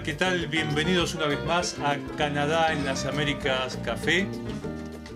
[0.00, 0.46] ¿qué tal?
[0.46, 4.26] Bienvenidos una vez más a Canadá en las Américas Café,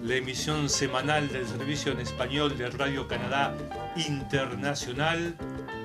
[0.03, 3.55] la emisión semanal del servicio en español de Radio Canadá
[3.97, 5.35] Internacional.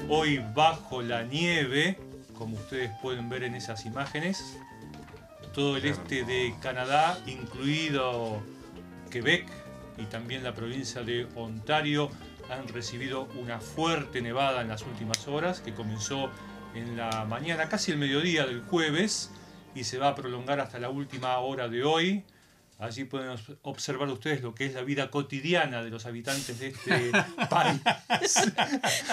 [0.10, 1.98] Hoy bajo la nieve,
[2.34, 4.58] como ustedes pueden ver en esas imágenes,
[5.54, 8.42] todo el este de Canadá, incluido
[9.10, 9.48] Quebec
[9.98, 12.10] y también la provincia de Ontario,
[12.50, 16.30] han recibido una fuerte nevada en las últimas horas que comenzó
[16.76, 19.32] en la mañana, casi el mediodía del jueves,
[19.76, 22.24] y se va a prolongar hasta la última hora de hoy.
[22.82, 27.12] Allí pueden observar ustedes lo que es la vida cotidiana de los habitantes de este
[27.50, 27.80] país.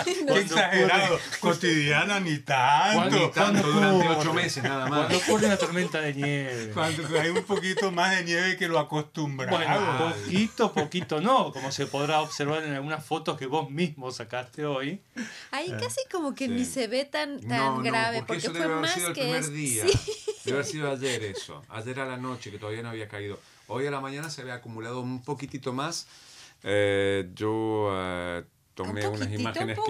[0.05, 1.19] Qué exagerado.
[1.39, 3.11] Cotidiana ni tanto.
[3.15, 5.01] Ni tanto durante ocho meses nada más.
[5.01, 6.71] Cuando ocurre una tormenta de nieve.
[6.73, 9.59] Cuando hay un poquito más de nieve que lo acostumbrado.
[9.59, 14.65] Bueno, poquito, poquito no, como se podrá observar en algunas fotos que vos mismo sacaste
[14.65, 15.01] hoy.
[15.51, 18.61] Ahí casi como que ni se ve tan, tan no, grave, no, porque, eso fue
[18.61, 19.85] debe haber más sido el primer es- día.
[19.89, 20.15] sí.
[20.45, 21.63] Debe haber sido ayer eso.
[21.69, 23.39] Ayer a la noche, que todavía no había caído.
[23.69, 26.09] Hoy a la mañana se había acumulado un poquitito más.
[26.63, 28.45] Eh, yo eh,
[28.75, 29.89] tomé Un unas imágenes poco,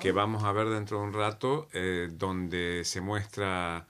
[0.00, 3.86] que, vamos a ver dentro de un rato, eh, donde se muestra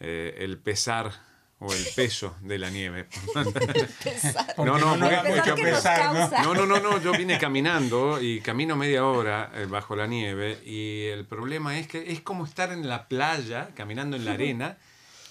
[0.00, 1.12] eh, el pesar
[1.58, 3.06] o el peso de la nieve.
[4.56, 6.54] No, no, no, mucho pesar, ¿no?
[6.54, 10.58] No, no, no, no, yo vine caminando y camino media hora eh, bajo la nieve
[10.64, 14.78] y el problema es que es como estar en la playa, caminando en la arena,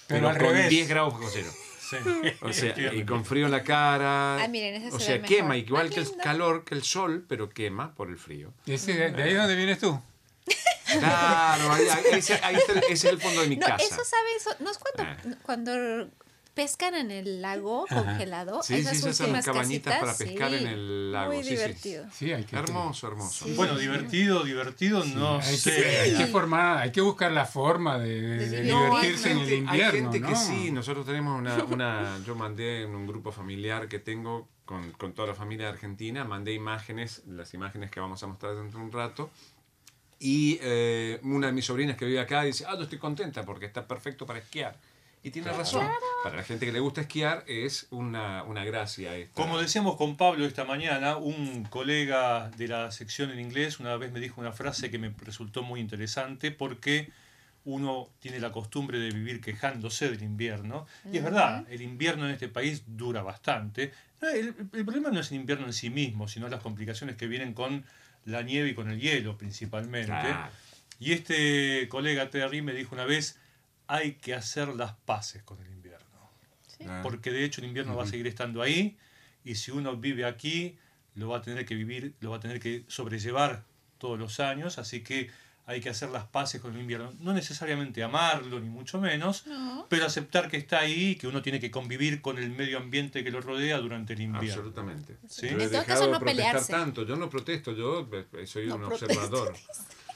[0.06, 0.70] Pero pero, al con revés.
[0.70, 1.50] 10 grados bajo cero.
[1.90, 1.96] Sí.
[2.40, 4.42] O sea, y con frío en la cara.
[4.42, 5.36] Ah, miren, ese o se sea, ve mejor.
[5.36, 6.22] quema, igual que el lindo.
[6.24, 8.52] calor, que el sol, pero quema por el frío.
[8.66, 10.00] ¿Y ese- ¿De ahí donde vienes tú?
[10.98, 13.84] Claro, ahí, ahí- ese, ahí está el- ese es el fondo de mi No, casa.
[13.84, 15.36] eso sabe, eso, ¿no es cuando, Ah.
[15.42, 16.08] cuando
[16.54, 18.62] pescan en el lago congelado?
[18.62, 21.32] Sí, esas sí, esas últimas cabañitas para pescar sí, en el lago.
[21.32, 22.06] Muy sí, divertido.
[22.12, 23.44] Sí, hay que Hermoso, hermoso.
[23.46, 23.54] Sí.
[23.54, 26.00] Bueno, divertido, divertido, no Hay que, sé.
[26.00, 29.48] hay que formar, hay que buscar la forma de, de- de No, divertirse en el
[29.48, 29.84] gente- invierno.
[29.96, 30.28] Hay gente ¿no?
[30.28, 34.92] que sí, nosotros tenemos una, una, yo mandé en un grupo familiar que tengo con,
[34.92, 38.78] con toda la familia de Argentina, mandé imágenes, las imágenes que vamos a mostrar dentro
[38.78, 39.28] de un rato,
[40.18, 43.66] y eh, una de mis sobrinas que vive acá dice, ah, yo estoy contenta porque
[43.66, 44.76] está perfecto para esquiar.
[45.24, 45.88] Y tiene razón,
[46.22, 49.32] para la gente que le gusta esquiar es una, una gracia esta.
[49.32, 54.12] Como decíamos con Pablo esta mañana, un colega de la sección en inglés una vez
[54.12, 57.10] me dijo una frase que me resultó muy interesante porque
[57.64, 60.86] uno tiene la costumbre de vivir quejándose del invierno.
[61.10, 63.94] Y es verdad, el invierno en este país dura bastante.
[64.20, 67.54] El, el problema no es el invierno en sí mismo, sino las complicaciones que vienen
[67.54, 67.86] con
[68.26, 70.12] la nieve y con el hielo principalmente.
[71.00, 73.38] Y este colega Terry me dijo una vez,
[73.86, 76.04] hay que hacer las paces con el invierno
[76.86, 77.00] Ah.
[77.02, 78.96] porque de hecho el invierno va a seguir estando ahí
[79.44, 80.76] y si uno vive aquí
[81.14, 83.64] lo va a tener que vivir, lo va a tener que sobrellevar
[83.98, 85.30] todos los años, así que
[85.66, 87.14] hay que hacer las paces con el invierno.
[87.20, 89.86] No necesariamente amarlo, ni mucho menos, No.
[89.88, 93.24] pero aceptar que está ahí y que uno tiene que convivir con el medio ambiente
[93.24, 94.50] que lo rodea durante el invierno.
[94.50, 95.16] Absolutamente.
[95.28, 95.48] Sí.
[95.48, 96.72] Yo he En todo dejado caso, de no protestar pelearse.
[96.72, 97.06] tanto.
[97.06, 99.54] Yo no protesto, yo eh, soy No un observador.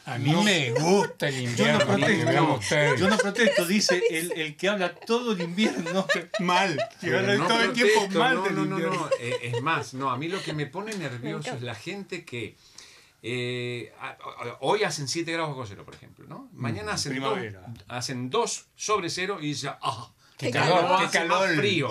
[0.08, 2.58] A mí me gusta el invierno.
[2.96, 6.06] Yo no protesto, dice el, el que habla todo el invierno.
[6.40, 6.78] Mal.
[7.00, 9.94] Que habla no todo el tiempo mal no, del no, no, no, eh, es más,
[9.94, 12.56] no, a mí lo que me pone nervioso es la gente que
[13.22, 13.92] eh,
[14.60, 16.48] hoy hacen 7 grados bajo cero, por ejemplo, ¿no?
[16.54, 17.62] Mañana hacen primavera.
[17.66, 20.98] 2 hacen dos sobre cero y dice, ah, Qué Qué calor, calor.
[21.00, 21.48] qué hace calor.
[21.48, 21.88] más frío.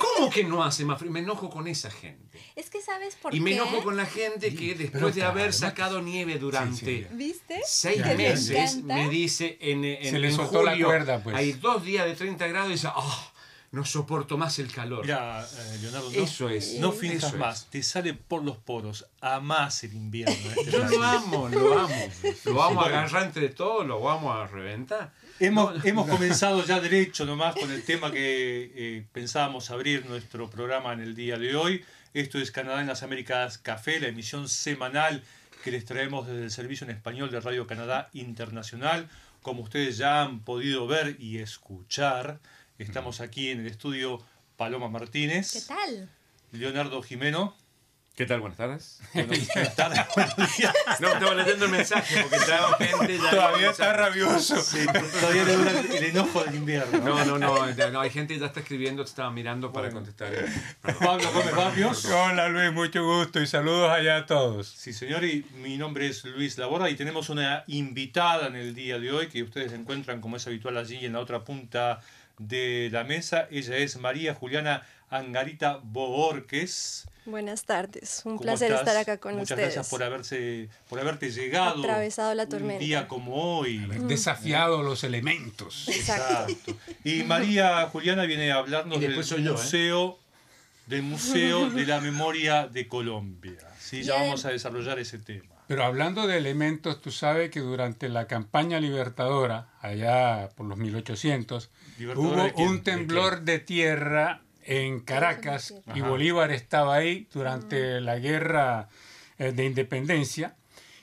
[0.00, 1.12] ¿Cómo que no hace más frío?
[1.12, 2.40] Me enojo con esa gente.
[2.56, 3.56] Es que sabes por Y me qué.
[3.56, 7.14] enojo con la gente que después de haber sacado nieve durante Sí, sí.
[7.14, 7.60] ¿Viste?
[7.66, 8.66] seis meses ya.
[8.80, 11.36] ¿Te me dice en, en, Se le en soltó la julio, cuerda, pues.
[11.36, 13.32] hay dos días de 30 grados y dice, ah,
[13.70, 15.02] no soporto más el calor.
[15.02, 16.74] Mira, eh, Leonardo, no, Eso es.
[16.74, 17.38] no Eso finjas es.
[17.38, 20.34] más, te sale por los poros, amás el invierno.
[20.50, 20.90] este Yo país.
[20.98, 22.08] lo amo, lo amo.
[22.44, 25.12] Lo vamos a agarrar entre todos, lo vamos a reventar.
[25.40, 30.92] Hemos, hemos comenzado ya derecho nomás con el tema que eh, pensábamos abrir nuestro programa
[30.92, 31.84] en el día de hoy.
[32.14, 35.22] Esto es Canadá en las Américas Café, la emisión semanal
[35.64, 39.08] que les traemos desde el servicio en español de Radio Canadá Internacional.
[39.42, 42.40] Como ustedes ya han podido ver y escuchar,
[42.78, 44.24] estamos aquí en el estudio
[44.56, 46.08] Paloma Martínez, ¿Qué tal?
[46.52, 47.56] Leonardo Jimeno.
[48.14, 48.40] ¿Qué tal?
[48.40, 49.00] Buenas tardes.
[49.14, 50.00] Buenas tardes.
[51.00, 53.30] No, estaba leyendo el mensaje porque estaba gente ya.
[53.30, 54.60] Todavía está rabioso.
[54.60, 54.84] Sí,
[55.18, 56.98] todavía le dura el, el enojo del invierno.
[56.98, 60.30] No, no, no, hay gente que ya está escribiendo, te estaba mirando para contestar.
[60.30, 60.98] Perdón.
[61.00, 62.04] Pablo Gómez Barrios.
[62.04, 64.68] Hola Luis, mucho gusto y saludos allá a todos.
[64.68, 68.98] Sí, señor, y mi nombre es Luis Labora y tenemos una invitada en el día
[68.98, 72.00] de hoy que ustedes encuentran como es habitual allí en la otra punta
[72.38, 73.48] de la mesa.
[73.50, 74.82] Ella es María Juliana
[75.12, 77.06] Angarita Boorques.
[77.26, 78.88] Buenas tardes, un ¿Cómo placer estás?
[78.88, 79.74] estar acá con Muchas ustedes.
[79.74, 81.80] gracias por, haberse, por haberte llegado.
[81.80, 82.78] Atravesado la Un tormenta.
[82.82, 83.78] día como hoy.
[84.08, 85.86] Desafiado los elementos.
[85.88, 86.50] Exacto.
[86.50, 86.76] Exacto.
[87.04, 89.16] Y María Juliana viene a hablarnos del ¿eh?
[89.50, 90.18] museo,
[90.86, 93.58] del museo de la Memoria de Colombia.
[93.78, 95.44] Sí, ya vamos a desarrollar ese tema.
[95.68, 101.70] Pero hablando de elementos, tú sabes que durante la campaña libertadora, allá por los 1800,
[101.98, 106.00] ¿Libertadora hubo un ¿De temblor de tierra en Caracas y.
[106.00, 108.88] Bolívar estaba ahí durante la guerra
[109.38, 110.56] eh, de independencia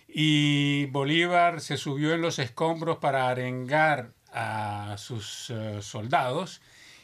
[0.08, 6.62] y Bolívar se subió en los escombros para arengar a sus eh, soldados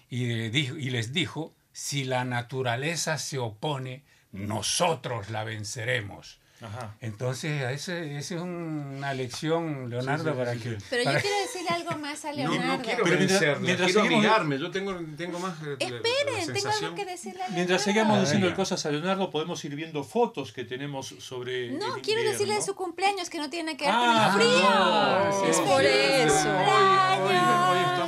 [0.09, 6.39] y, le dijo- y les dijo, si la naturaleza se opone, nosotros la venceremos.
[6.61, 6.95] Ajá.
[7.01, 10.79] Entonces, ese es una lección, Leonardo, Sí, sí, para sí, que...
[10.79, 10.85] sí.
[10.89, 12.77] Pero para- yo quiero decirle algo más a No, Leonardo.
[12.77, 14.59] no quiero Pero mientras- mientras quiero seguimos- amigarme.
[14.59, 15.53] Yo tengo, tengo más.
[15.61, 17.55] eh, la- la Esperen, tengo algo que decirle a Leonardo.
[17.55, 21.71] Mientras sigamos Ah, diciendo cosas a Leonardo, podemos ir viendo fotos que tenemos sobre.
[21.71, 24.47] No, el quiero decirle de su cumpleaños que no tiene que ver Ah, con el
[24.47, 24.69] frío.
[24.69, 25.87] no, Es sí, por sí.
[25.87, 26.49] eso.
[26.49, 28.05] Hoy, hoy estamos,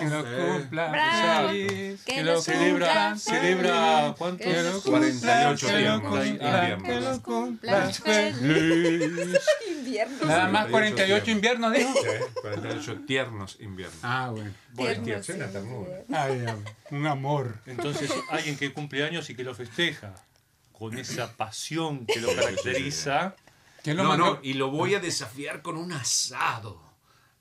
[2.06, 4.46] Que lo eh, Celebra, celebra ¿cuántos?
[4.48, 6.84] Que lo 48 que lo inviernos, cumpla, inviernos.
[6.84, 8.38] que lo Cumpla Feliz.
[9.70, 10.26] Invierno.
[10.26, 11.94] Nada más 48 inviernos, dijo.
[11.94, 12.08] Sí,
[12.42, 14.00] 48 tiernos inviernos.
[14.04, 14.52] Ah, bueno.
[14.76, 16.04] Tierno, sí, Suena ternura.
[16.14, 17.60] Ay, am- un amor.
[17.66, 20.14] Entonces, alguien que cumple años y que lo festeja
[20.74, 23.36] con esa pasión que lo caracteriza.
[23.84, 24.26] ¿Quién lo No, mandó?
[24.36, 26.86] no, y lo voy a desafiar con un asado.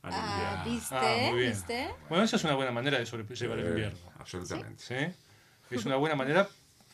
[0.02, 0.62] Ah.
[0.64, 0.94] ¿viste?
[0.94, 1.52] Ah, muy bien.
[1.52, 1.90] ¿Viste?
[2.08, 3.98] Bueno, esa es una buena manera de sobrellevar el invierno.
[4.18, 4.82] Absolutamente.
[4.82, 5.74] ¿sí?
[5.74, 6.48] Es una buena manera,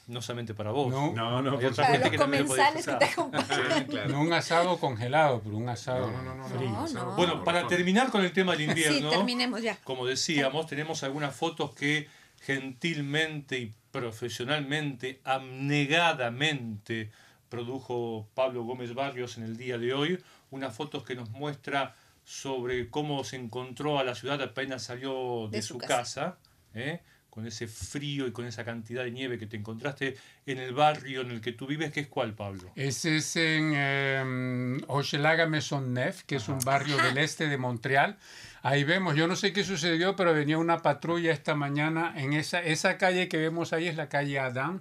[0.08, 0.90] no solamente para vos.
[0.90, 3.12] No, No, no, Hay otra Para gente los que también lo puede comensales que te
[3.12, 3.84] acompañan.
[3.86, 4.08] claro.
[4.10, 6.70] no un asado congelado, pero un asado No, no, no, no, frío.
[6.70, 7.16] no, No, no.
[7.16, 9.76] Bueno, para terminar con el tema del Sí, invierno, terminemos ya.
[9.84, 12.08] como decíamos, tenemos algunas fotos que
[12.40, 17.10] gentilmente y profesionalmente, abnegadamente,
[17.48, 20.18] produjo Pablo Gómez Barrios en el día de hoy.
[20.50, 21.94] Unas fotos que nos muestra
[22.24, 26.38] sobre cómo se encontró a la ciudad apenas salió de, De su su casa, casa.
[26.74, 27.02] ¿eh?
[27.32, 31.22] Con ese frío y con esa cantidad de nieve que te encontraste en el barrio
[31.22, 32.70] en el que tú vives, que es cuál, Pablo?
[32.76, 38.18] Ese es en eh, Hochelaga Maisonneuve, que es un barrio del este de Montreal.
[38.64, 42.62] Ahí vemos, yo no sé qué sucedió, pero venía una patrulla esta mañana en esa,
[42.62, 44.80] esa calle que vemos ahí, es la calle Adam.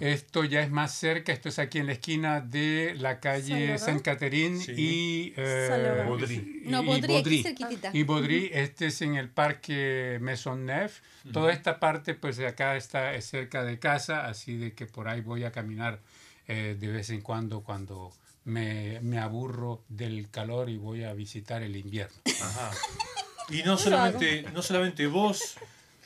[0.00, 3.78] Esto ya es más cerca, esto es aquí en la esquina de la calle.
[3.78, 4.72] Saint Catherine Sí.
[4.76, 6.08] y, eh, Saint-Laurent.
[6.08, 6.62] Baudry.
[6.66, 6.82] y- No,
[7.92, 10.90] y Baudry, este es en el parque Maisonneuve.
[11.32, 15.08] Toda esta parte, pues de acá está es cerca de casa, así de que por
[15.08, 16.00] ahí voy a caminar
[16.46, 18.12] eh, de vez en cuando cuando
[18.44, 22.16] me, me aburro del calor y voy a visitar el invierno.
[22.42, 22.70] Ajá.
[23.50, 25.56] Y no solamente, no solamente vos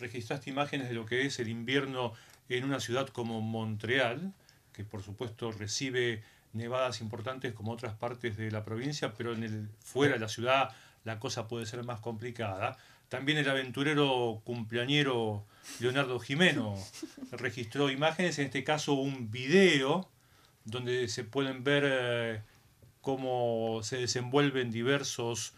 [0.01, 2.13] registraste imágenes de lo que es el invierno
[2.49, 4.33] en una ciudad como Montreal,
[4.73, 9.69] que por supuesto recibe nevadas importantes como otras partes de la provincia, pero en el,
[9.81, 10.71] fuera de la ciudad
[11.05, 12.77] la cosa puede ser más complicada.
[13.09, 15.45] También el aventurero cumpleañero
[15.81, 16.75] Leonardo Jimeno
[17.33, 20.09] registró imágenes, en este caso un video,
[20.65, 22.43] donde se pueden ver eh,
[23.01, 25.55] cómo se desenvuelven diversos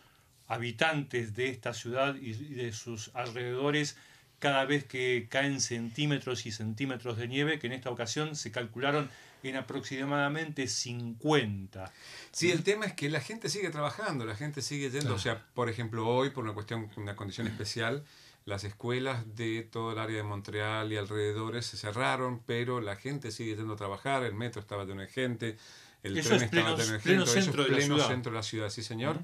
[0.47, 3.97] habitantes de esta ciudad y y de sus alrededores
[4.41, 9.09] cada vez que caen centímetros y centímetros de nieve, que en esta ocasión se calcularon
[9.43, 11.93] en aproximadamente 50.
[12.33, 15.15] Sí, el tema es que la gente sigue trabajando, la gente sigue yendo.
[15.15, 18.03] O sea, por ejemplo, hoy, por una cuestión, una condición especial,
[18.47, 23.31] las escuelas de todo el área de Montreal y alrededores se cerraron, pero la gente
[23.31, 25.57] sigue yendo a trabajar, el metro estaba lleno de gente,
[26.03, 27.77] el Eso tren es estaba pleno- lleno de pleno gente, eso es centro de la
[27.77, 28.09] pleno ciudad.
[28.09, 29.19] centro de la ciudad, sí señor.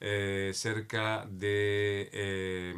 [0.00, 2.10] Eh, cerca de...
[2.12, 2.74] eh,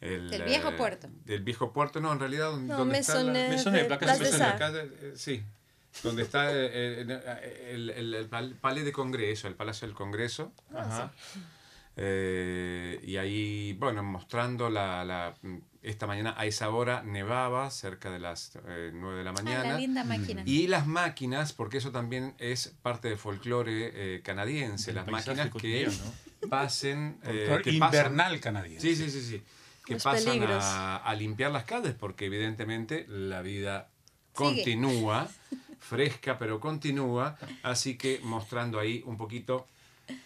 [0.00, 1.08] el, Del viejo eh, puerto.
[1.26, 4.38] Del viejo puerto, no, en realidad, No, donde está la- de la casa de de.
[4.38, 4.54] Sar.
[4.54, 5.42] Acá, eh, sí,
[6.02, 10.52] donde está eh, eh, el, el, el pal- Palais de Congreso, el Palacio del Congreso.
[10.74, 11.12] Ajá.
[11.96, 15.34] Eh, y ahí, bueno, mostrando la, la-
[15.82, 19.42] Esta mañana a esa hora nevaba, cerca de las eh, 9 de la Ah, la
[19.42, 19.78] mañana.
[19.78, 20.42] linda máquina.
[20.44, 25.46] Y las máquinas, porque eso también es parte del folclore eh, canadiense, El las máquinas
[25.46, 25.94] que cotidiano.
[26.50, 27.18] pasen...
[27.24, 28.86] eh, que pasan- invernal canadiense.
[28.94, 29.42] Sí, sí, sí, sí.
[29.86, 33.88] Que Los pasan a, a limpiar las calles porque evidentemente la vida
[34.34, 34.34] Sigue.
[34.34, 35.28] continúa,
[35.80, 39.66] fresca pero continúa, así que mostrando ahí un poquito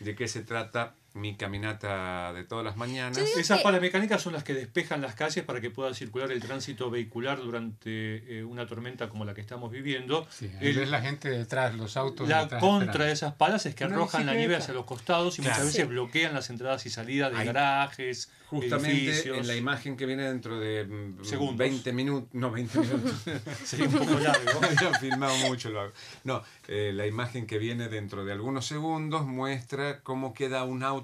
[0.00, 3.16] de qué se trata mi caminata de todas las mañanas.
[3.18, 6.40] Esas que- palas mecánicas son las que despejan las calles para que pueda circular el
[6.42, 10.26] tránsito vehicular durante eh, una tormenta como la que estamos viviendo.
[10.30, 13.06] Sí, El- ves la gente detrás, los autos la detrás contra esperando.
[13.06, 15.54] de esas palas es que Una arrojan la nieve hacia los costados y Claro.
[15.56, 15.88] muchas veces Sí.
[15.88, 19.38] bloquean las entradas y salidas de Ahí- garajes, Justamente edificios.
[19.38, 21.56] en la imagen que viene dentro de mm, Segundos.
[21.56, 23.22] 20 minutos, no 20 minutos,
[23.64, 24.60] Sería un poco largo.
[24.94, 25.92] he filmado mucho lo hago.
[26.24, 31.03] No, eh, la imagen que viene dentro de algunos segundos muestra cómo queda un auto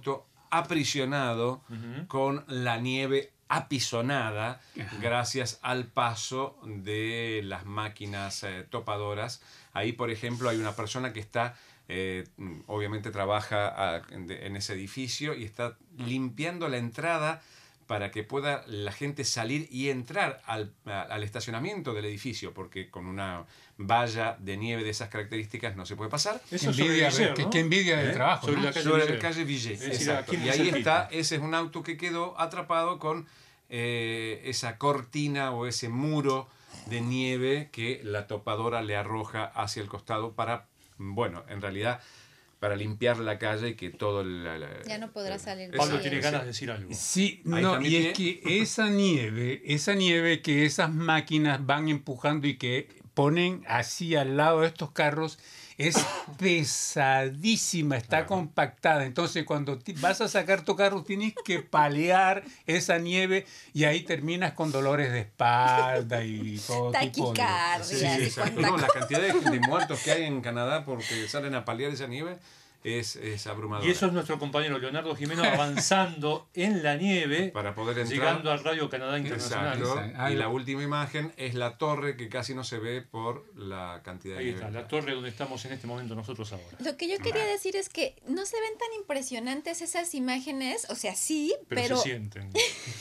[0.50, 1.62] aprisionado
[2.08, 4.60] con la nieve apisonada
[5.00, 9.42] gracias al paso de las máquinas eh, topadoras.
[9.72, 11.56] Ahí, por ejemplo, hay una persona que está,
[11.88, 12.26] eh,
[12.66, 17.42] obviamente trabaja ah, en, de- en ese edificio y está limpiando la entrada
[17.90, 23.06] para que pueda la gente salir y entrar al, al estacionamiento del edificio, porque con
[23.06, 23.46] una
[23.78, 26.40] valla de nieve de esas características no se puede pasar.
[26.52, 28.12] Eso envidia, Villar, ver, qué- envidia de ¿Eh?
[28.12, 28.46] trabajo.
[28.46, 28.62] Sobre ¿no?
[28.66, 29.14] la calle Sobre Villet.
[29.16, 30.34] la calle Villet, Es decir, exacto.
[30.34, 33.26] Y ahí está, ese es un auto que quedó atrapado con
[33.70, 36.48] eh, esa cortina o ese muro
[36.86, 40.66] de nieve que la topadora le arroja hacia el costado para,
[40.96, 42.00] bueno, en realidad
[42.60, 45.70] para limpiar la calle y que todo la- la- Ya no podrá salir.
[45.74, 46.92] Pablo tiene ganas de decir algo.
[46.94, 52.56] Sí, no, y es que esa nieve, esa nieve que esas máquinas van empujando y
[52.58, 55.38] que ponen así al lado de estos carros
[55.88, 55.96] es
[56.38, 58.26] pesadísima, está Claro.
[58.26, 59.04] compactada.
[59.06, 64.52] Entonces, cuando vas a sacar tu carro, tienes que palear esa nieve y ahí terminas
[64.52, 67.38] con dolores de espalda y todo tipo de...
[67.38, 67.84] Taquicardia.
[68.18, 71.64] Sí, cuánta No, la cantidad de, de muertos que hay en Canadá porque salen a
[71.64, 72.38] paliar esa nieve
[72.84, 73.86] es, es abrumadora.
[73.86, 78.18] Y eso es nuestro compañero Leonardo Jimeno avanzando en la nieve, para poder entrar.
[78.18, 79.78] llegando al Radio Canadá Internacional.
[79.78, 80.04] Exacto.
[80.04, 80.32] Exacto.
[80.32, 84.34] Y la última imagen es la torre que casi no se ve por la cantidad
[84.34, 84.60] de Ahí nieve.
[84.60, 86.76] está, la torre donde estamos en este momento nosotros ahora.
[86.84, 90.94] Lo que yo quería decir es que no se ven tan impresionantes esas imágenes, o
[90.94, 92.50] sea, sí, Pero, pero, se sienten.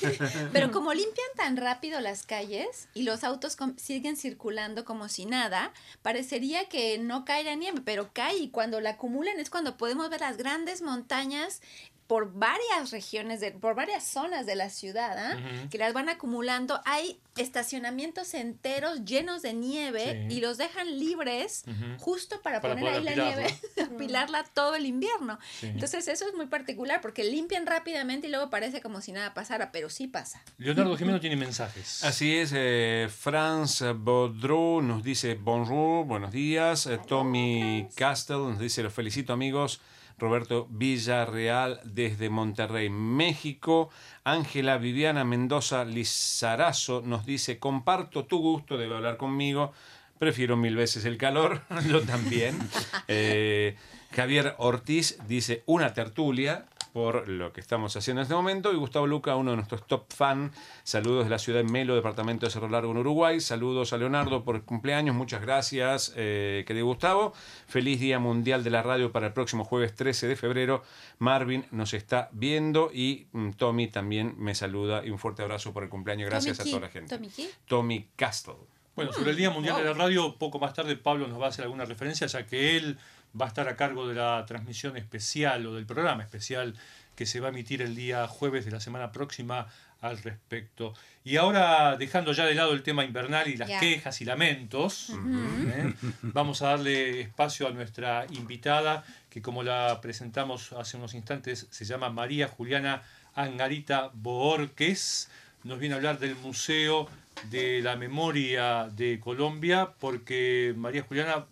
[0.54, 5.72] pero como limpian tan rápido las calles y los autos siguen circulando como si nada,
[6.02, 10.10] parecería que no cae la nieve, pero cae y cuando la acumulan es cuando podemos
[10.10, 11.62] ver las grandes montañas
[12.10, 15.38] por varias regiones, de, por varias zonas de la ciudad.
[15.38, 15.70] Ujú.
[15.70, 16.82] que las van acumulando.
[16.86, 20.36] Hay estacionamientos enteros llenos de nieve Sí.
[20.38, 21.66] y los dejan libres
[22.00, 23.56] justo para, Para poner ahí la nieve,
[23.94, 25.38] apilarla todo el invierno.
[25.60, 25.68] Sí.
[25.68, 29.72] Entonces eso es muy particular porque limpian rápidamente y luego parece como si nada pasara,
[29.72, 30.42] pero sí pasa.
[30.58, 32.04] Leonardo Jimeno tiene mensajes.
[32.04, 36.88] Así es, eh, Franz Baudreau nos dice bonjour, buenos días.
[36.88, 39.80] Eh, Tommy Castle nos dice los felicito amigos.
[40.20, 43.90] Roberto Villarreal desde Monterrey, México.
[44.24, 49.74] Ángela Viviana Mendoza Lizarazo nos dice comparto tu gusto, debe hablar conmigo.
[50.20, 52.58] Prefiero mil veces el calor, yo también.
[53.12, 53.76] Eh,
[54.16, 56.66] Javier Ortiz dice una tertulia
[57.00, 58.74] por lo que estamos haciendo en este momento.
[58.74, 60.52] Y Gustavo Luca, uno de nuestros top fan.
[60.84, 63.40] Saludos de la ciudad de Melo, departamento de Cerro Largo en Uruguay.
[63.40, 65.16] Saludos a Leonardo por el cumpleaños.
[65.16, 67.32] Muchas gracias, eh, querido Gustavo.
[67.70, 70.84] Feliz Día Mundial de la Radio para el próximo jueves 13 de febrero.
[71.20, 75.06] Marvin nos está viendo y mm, Tommy también me saluda.
[75.06, 76.30] Y un fuerte abrazo por el cumpleaños.
[76.30, 77.16] Gracias Tommy a toda la gente.
[77.16, 77.50] Tommy Key.
[77.66, 78.56] Tommy Castle.
[79.00, 79.84] Bueno, sobre el Día Mundial wow.
[79.84, 82.76] de la Radio, poco más tarde Pablo nos va a hacer alguna referencia, ya que
[82.76, 82.98] él
[83.40, 86.76] va a estar a cargo de la transmisión especial o del programa especial
[87.16, 89.68] que se va a emitir el día jueves de la semana próxima
[90.02, 90.94] al respecto.
[91.24, 95.94] Y ahora, dejando ya de lado el tema invernal y las quejas y lamentos, ¿eh?
[96.22, 101.86] vamos a darle espacio a nuestra invitada, que como la presentamos hace unos instantes, se
[101.86, 103.02] llama María Juliana
[103.36, 105.30] Angarita Boorques.
[105.64, 107.10] Nos viene a hablar del Museo
[107.50, 111.46] de la Memoria de Colombia, porque María Juliana,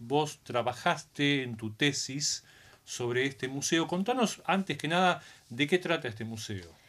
[0.00, 2.44] vos trabajaste en tu tesis
[2.84, 3.86] sobre este museo.
[3.86, 6.79] Contanos antes que nada de qué trata este museo.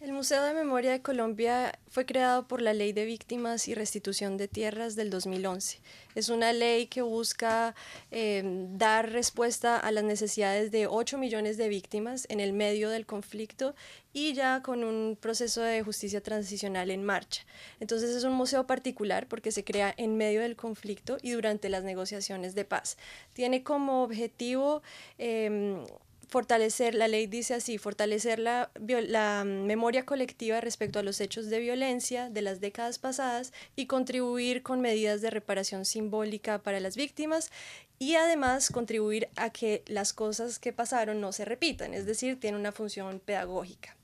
[0.00, 4.38] El Museo de Memoria de Colombia fue creado por la Ley de Víctimas y Restitución
[4.38, 5.78] de Tierras del 2011.
[6.14, 7.74] Es una ley que busca
[8.10, 8.42] eh,
[8.72, 13.74] dar respuesta a las necesidades de 8 millones de víctimas en el medio del conflicto
[14.14, 17.44] y ya con un proceso de justicia transicional en marcha.
[17.78, 21.84] Entonces es un museo particular porque se crea en medio del conflicto y durante las
[21.84, 22.96] negociaciones de paz.
[23.34, 24.82] Tiene como objetivo...
[25.18, 25.84] eh,
[26.30, 31.50] fortalecer, la ley dice así, fortalecer la, la mm, memoria colectiva respecto a los hechos
[31.50, 36.96] de violencia de las décadas pasadas y contribuir con medidas de reparación simbólica para las
[36.96, 37.50] víctimas
[37.98, 42.56] y además contribuir a que las cosas que pasaron no se repitan, es decir, tiene
[42.56, 43.96] una función pedagógica.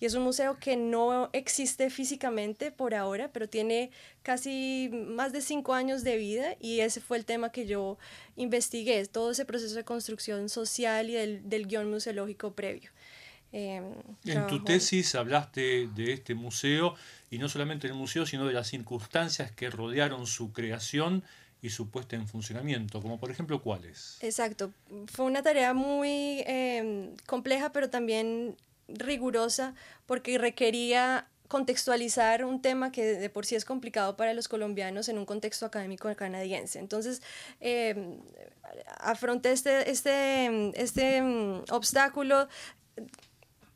[0.00, 3.90] Y es un museo que no existe físicamente por ahora, pero tiene
[4.22, 7.98] casi más de cinco años de vida y ese fue el tema que yo
[8.36, 12.90] investigué, todo ese proceso de construcción social y del, del guion museológico previo.
[13.52, 16.94] Em, en tu tesis hablaste de este museo
[17.30, 21.24] y no solamente del museo, sino de las circunstancias que rodearon su creación
[21.60, 24.18] y su puesta en funcionamiento, como por ejemplo cuáles.
[24.22, 24.72] Exacto,
[25.12, 28.56] fue una tarea muy em, compleja, pero también
[28.94, 29.74] rigurosa,
[30.06, 35.18] porque requería contextualizar un tema que de por sí es complicado para los colombianos en
[35.18, 36.78] un contexto académico canadiense.
[36.78, 37.22] Entonces,
[37.60, 38.18] eh,
[38.98, 42.48] afronté este, este, este mm, obstáculo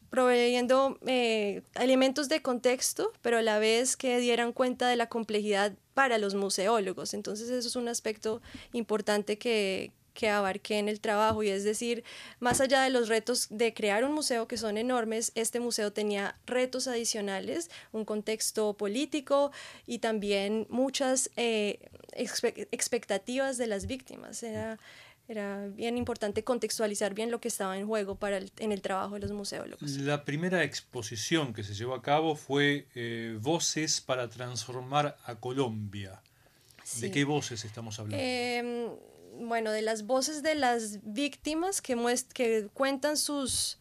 [0.08, 5.72] proveyendo eh, elementos de contexto, pero a la vez que dieran cuenta de la complejidad
[5.94, 7.14] para los museólogos.
[7.14, 8.40] Entonces eso es un aspecto
[8.72, 12.04] importante que, que abarqué en el trabajo y es decir,
[12.40, 16.36] más allá de los retos de crear un museo que son enormes, este museo tenía
[16.46, 19.50] retos adicionales, un contexto político
[19.86, 21.80] y también muchas eh,
[22.16, 24.42] expectativas de las víctimas.
[24.42, 24.78] Era,
[25.28, 29.20] era bien importante contextualizar bien lo que estaba en juego para en el trabajo de
[29.20, 29.82] los museólogos.
[29.98, 36.22] La primera exposición que se llevó a cabo fue eh, Voces para transformar a Colombia.
[37.00, 38.22] ¿De qué voces estamos hablando?
[38.22, 38.90] Em,
[39.38, 41.96] bueno, de las voces de las víctimas que,
[42.32, 43.78] que cuentan sus,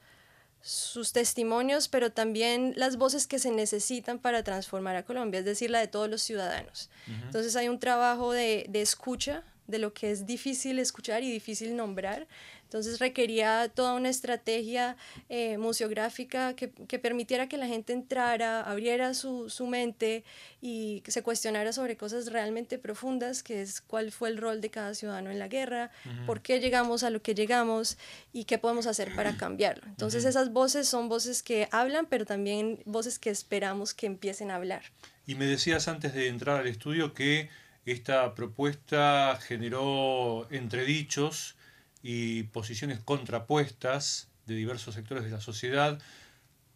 [0.62, 5.70] sus testimonios, pero también las voces que se necesitan para transformar a Colombia, es decir,
[5.70, 6.90] la de todos los ciudadanos.
[7.26, 11.76] Entonces hay un trabajo de, de escucha de lo que es difícil escuchar y difícil
[11.76, 12.28] nombrar.
[12.74, 14.98] Entonces requería toda una estrategia
[15.30, 20.24] eh, museográfica que, permitiera que la gente entrara, abriera su, mente
[20.60, 24.96] y se cuestionara sobre cosas realmente profundas, que es cuál fue el rol de cada
[24.96, 25.92] ciudadano en la guerra,
[26.26, 28.00] por qué llegamos a lo que llegamos
[28.32, 29.84] y qué podemos hacer para cambiarlo.
[29.86, 34.56] Entonces esas voces son voces que hablan, pero también voces que esperamos que empiecen a
[34.56, 34.82] hablar.
[35.28, 37.50] Y me decías antes de entrar al estudio que
[37.86, 41.56] esta propuesta generó entredichos
[42.04, 46.00] y posiciones contrapuestas de diversos sectores de la sociedad.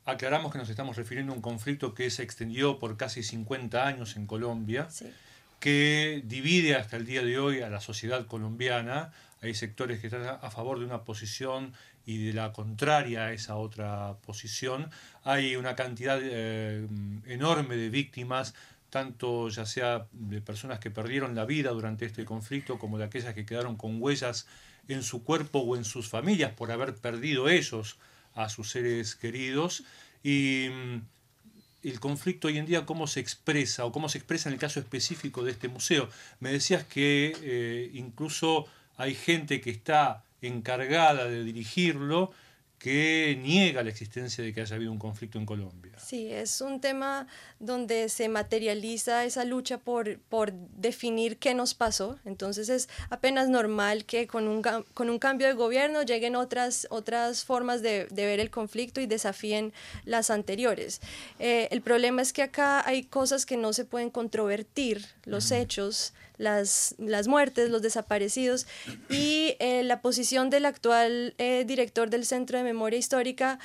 [0.05, 4.15] Aclaramos que nos estamos refiriendo a un conflicto que se extendió por casi 50 años
[4.15, 4.87] en Colombia,
[5.59, 9.11] que divide hasta el día de hoy a la sociedad colombiana.
[9.41, 11.73] Hay sectores que están a favor de una posición
[12.05, 14.89] y de la contraria a esa otra posición.
[15.25, 16.87] Hay una cantidad eh,
[17.25, 18.55] enorme de víctimas
[18.89, 23.33] tanto ya sea de personas que perdieron la vida durante este conflicto como de aquellas
[23.33, 24.47] que quedaron con huellas
[24.87, 27.97] en su cuerpo o en sus familias por haber perdido ellos
[28.35, 29.83] a sus seres queridos.
[30.23, 31.01] Y mm,
[31.83, 34.79] el conflicto hoy en día, cómo se expresa o cómo se expresa en el caso
[34.79, 36.09] específico de este museo.
[36.39, 42.31] Me decías que eh, incluso hay gente que está encargada de dirigirlo
[42.79, 45.93] que niega la existencia de que haya habido un conflicto en Colombia.
[45.97, 47.27] Sí, es un tema
[47.59, 52.19] donde se materializa esa lucha por, por definir qué nos pasó.
[52.23, 57.43] Entonces es apenas normal que con un, con un cambio de gobierno lleguen otras, otras
[57.43, 59.73] formas de, de ver el conflicto y desafíen
[60.05, 61.01] las anteriores.
[61.39, 66.13] Eh, el problema es que acá hay cosas que no se pueden controvertir, los hechos
[66.37, 68.67] las, las muertes, los desaparecidos
[69.09, 73.59] y eh, la posición del actual eh, director del Centro de Memoria Histórica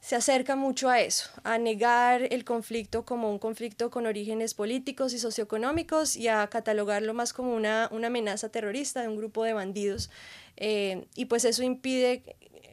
[0.00, 5.12] se acerca mucho a eso, a negar el conflicto como un conflicto con orígenes políticos
[5.12, 9.52] y socioeconómicos y a catalogarlo más como una, una amenaza terrorista de un grupo de
[9.52, 10.10] bandidos.
[10.56, 12.22] Eh, y pues eso impide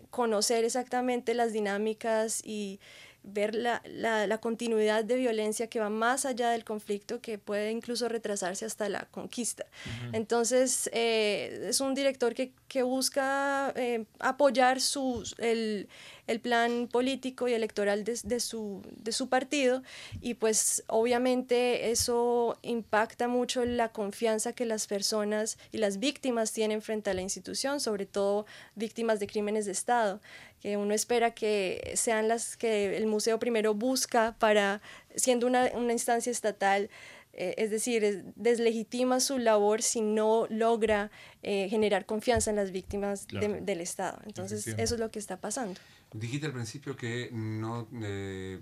[0.10, 2.80] conocer exactamente las dinámicas y
[3.28, 8.08] ver la, la, continuidad de violencia que va más allá del conflicto, que puede incluso
[8.08, 9.66] retrasarse hasta la conquista.
[10.14, 15.88] Entonces, eh, es un director que, que busca eh, apoyar su, el,
[16.28, 19.82] el plan político y electoral de, su, de su partido
[20.22, 26.82] y pues obviamente eso impacta mucho la confianza que las personas y las víctimas tienen
[26.82, 30.20] frente a la institución, sobre todo víctimas de crímenes de Estado,
[30.68, 34.82] que uno espera que sean las que el museo primero busca para,
[35.16, 36.90] siendo una, una instancia estatal,
[37.32, 41.10] eh, es decir, deslegitima su labor si no logra
[41.42, 44.20] eh, generar confianza en las víctimas del Estado.
[44.26, 45.80] Entonces, eso es lo que está pasando.
[46.12, 48.60] Dijiste al principio que no eh,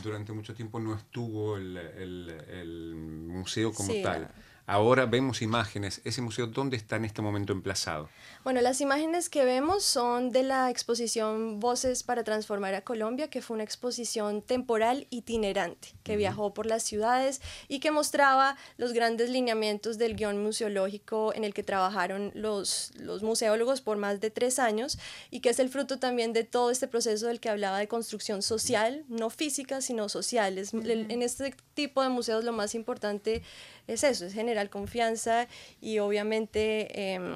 [0.00, 4.30] durante mucho tiempo no estuvo el, el, museo como tal.
[4.66, 6.00] Ahora vemos imágenes.
[6.04, 8.08] ¿Ese museo dónde está en este momento emplazado?
[8.44, 13.42] Bueno, las imágenes que vemos son de la exposición Voces para Transformar a Colombia, que
[13.42, 19.30] fue una exposición temporal itinerante, que viajó por las ciudades y que mostraba los grandes
[19.30, 24.60] lineamientos del guion museológico en el que trabajaron los, los museólogos por más de tres
[24.60, 24.98] años
[25.30, 28.42] y que es el fruto también de todo este proceso del que hablaba de construcción
[28.42, 30.56] social, no física, sino social.
[30.56, 33.42] En este tipo de museos lo más importante
[33.86, 35.48] es eso, es generar confianza
[35.80, 37.34] y obviamente em,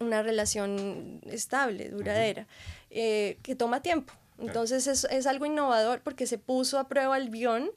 [0.00, 2.46] una relación estable, duradera,
[2.90, 4.12] eh, que toma tiempo.
[4.38, 7.70] Entonces es, es, algo innovador porque se puso a prueba el guion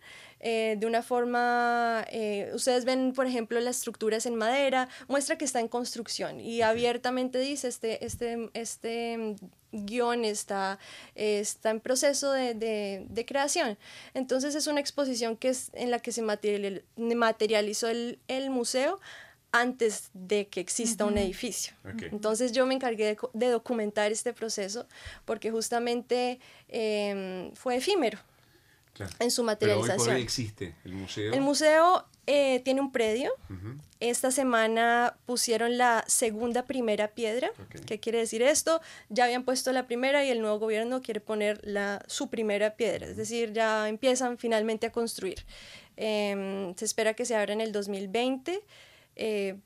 [0.48, 5.46] eh, de una forma, eh, ustedes ven, por ejemplo, las estructuras en madera, muestra que
[5.46, 9.38] está en construcción y abiertamente dice, este, este, este
[9.72, 10.78] guion está,
[11.15, 13.78] está en proceso de, de, creación.
[14.13, 19.00] Entonces es una exposición que es, en la que se materializó el, el museo
[19.56, 21.74] antes de que exista un edificio.
[22.12, 24.86] Entonces yo me encargué de, documentar este proceso
[25.24, 28.20] porque justamente em, fue efímero
[29.20, 30.00] en su materialización.
[30.00, 31.34] Pero hoy existe el museo.
[31.34, 33.32] El museo eh, tiene un predio.
[34.02, 37.50] Esta semana pusieron la segunda primera piedra.
[37.86, 38.82] ¿Qué quiere decir esto?
[39.08, 43.08] Ya habían puesto la primera y el nuevo gobierno quiere poner la, su primera piedra.
[43.08, 45.46] Es decir, ya empiezan finalmente a construir.
[45.96, 48.62] Em, se espera que se abra en el 2020.
[49.15, 49.58] Eh,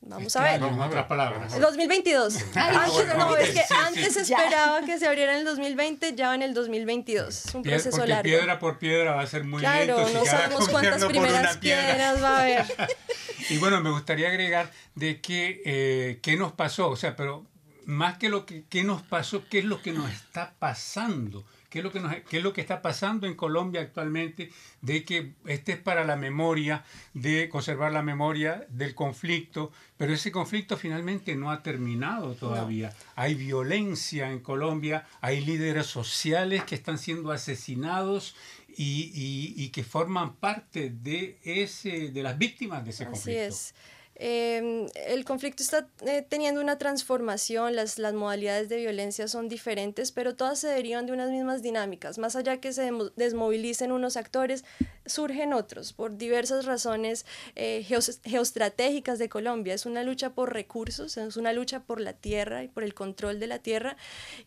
[0.00, 0.60] vamos a ver.
[0.60, 1.58] No, otras palabras.
[1.60, 2.36] 2022.
[2.56, 6.54] antes, no, es que antes esperaba que se abriera en el 2020, ya en el
[6.54, 7.46] 2022.
[7.46, 8.22] Es un proceso porque largo.
[8.24, 10.18] piedra por piedra va a ser muy claro, lento.
[10.18, 12.66] no sabemos cuántas primeras piedras va a haber.
[13.50, 17.46] y bueno, me gustaría agregar de que eh, qué nos pasó, o sea, pero
[17.84, 21.78] más que lo que qué nos pasó, qué es lo que nos está pasando qué
[21.78, 24.50] es lo que, nos, qué es lo que está pasando en Colombia actualmente,
[24.82, 30.30] de que este es para la memoria, de conservar la memoria del conflicto, pero ese
[30.30, 32.92] conflicto finalmente no ha terminado todavía.
[33.16, 38.36] Hay violencia en Colombia, hay líderes sociales que están siendo asesinados
[38.68, 43.54] y, y, que forman parte de, ese, de las víctimas de ese conflicto.
[43.54, 43.74] Así es.
[44.16, 50.12] Em, el conflicto está eh, teniendo una transformación, las, las modalidades de violencia son diferentes,
[50.12, 52.18] pero todas se derivan de unas mismas dinámicas.
[52.18, 54.64] Más allá que se desmovilicen unos actores,
[55.06, 57.24] surgen otros por diversas razones
[57.56, 59.74] eh, geoestratégicas de Colombia.
[59.74, 63.40] Es una lucha por recursos, es una lucha por la tierra y por el control
[63.40, 63.96] de la tierra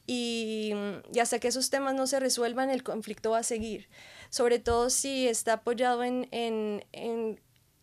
[0.05, 0.73] y,
[1.11, 3.87] y hasta que esos temas no se resuelvan, el conflicto va a seguir
[4.29, 7.39] sobre todo si está apoyado en, en, en,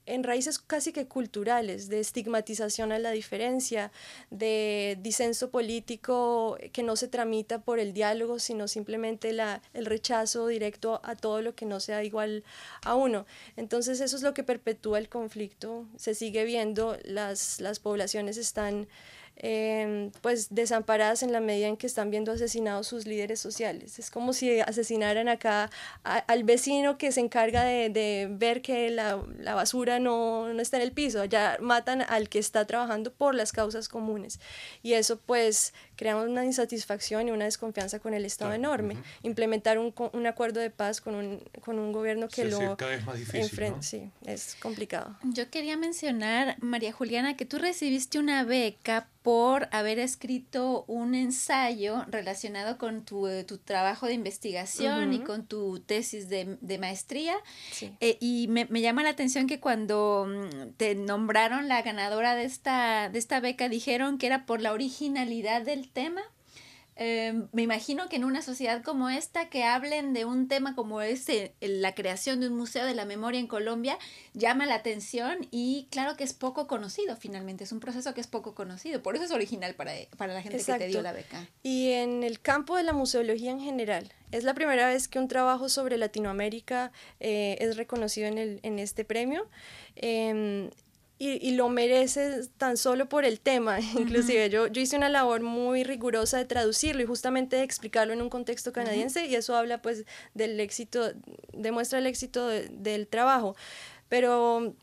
[0.07, 3.93] en raíces casi que culturales, de estigmatización a la diferencia,
[4.31, 10.47] de disenso político que no se tramita por el diálogo, sino simplemente la, el rechazo
[10.47, 12.45] directo a todo lo que no sea igual
[12.85, 13.27] a uno.
[13.57, 18.89] Entonces eso es lo que perpetúa el conflicto, se sigue viendo, las, las poblaciones están
[19.37, 23.99] Em, pues desamparadas en la medida en que están viendo asesinados sus líderes sociales.
[23.99, 25.69] Es como si asesinaran acá
[26.05, 30.77] al vecino que se encarga de, de ver que la, la basura no, no, está
[30.77, 34.39] en el piso, ya matan al que está trabajando por las causas comunes.
[34.83, 38.97] Y eso pues crea una insatisfacción y una desconfianza con el Estado enorme.
[39.23, 42.77] Implementar un, un, acuerdo de paz con un, con un gobierno que lo...
[42.77, 45.17] cada vez más difícil, Sí, es complicado.
[45.25, 52.05] Yo quería mencionar, María Juliana, que tú recibiste una beca por haber escrito un ensayo
[52.09, 57.37] relacionado con tu, eh, tu trabajo de investigación y con tu tesis de, de maestría.
[58.01, 62.45] Eh, y me, me, llama la atención que cuando mm, te nombraron la ganadora de
[62.45, 66.23] esta, de esta beca, dijeron que era por la originalidad del tema.
[66.97, 71.01] Em, me imagino que en una sociedad como esta, que hablen de un tema como
[71.01, 73.99] este, la creación de un museo de la memoria en Colombia,
[74.35, 78.27] llama la atención y claro que es poco conocido finalmente, es un proceso que es
[78.27, 81.49] poco conocido, por eso es original para, para la gente que te dio la beca.
[81.63, 85.29] Y en el campo de la museología en general, es la primera vez que un
[85.29, 89.47] trabajo sobre Latinoamérica eh, es reconocido en, el, en este premio.
[89.97, 90.71] Eh,
[91.25, 93.79] y, lo merece tan solo por el tema.
[93.97, 98.23] Inclusive yo, yo hice una labor muy rigurosa de traducirlo y justamente de explicarlo en
[98.23, 100.05] un contexto canadiense y eso habla pues
[100.35, 101.13] del éxito,
[101.53, 103.55] demuestra el éxito del trabajo.
[104.09, 104.75] Pero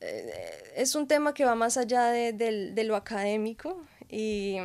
[0.00, 4.56] eh, es un tema que va más allá de, de, lo académico y,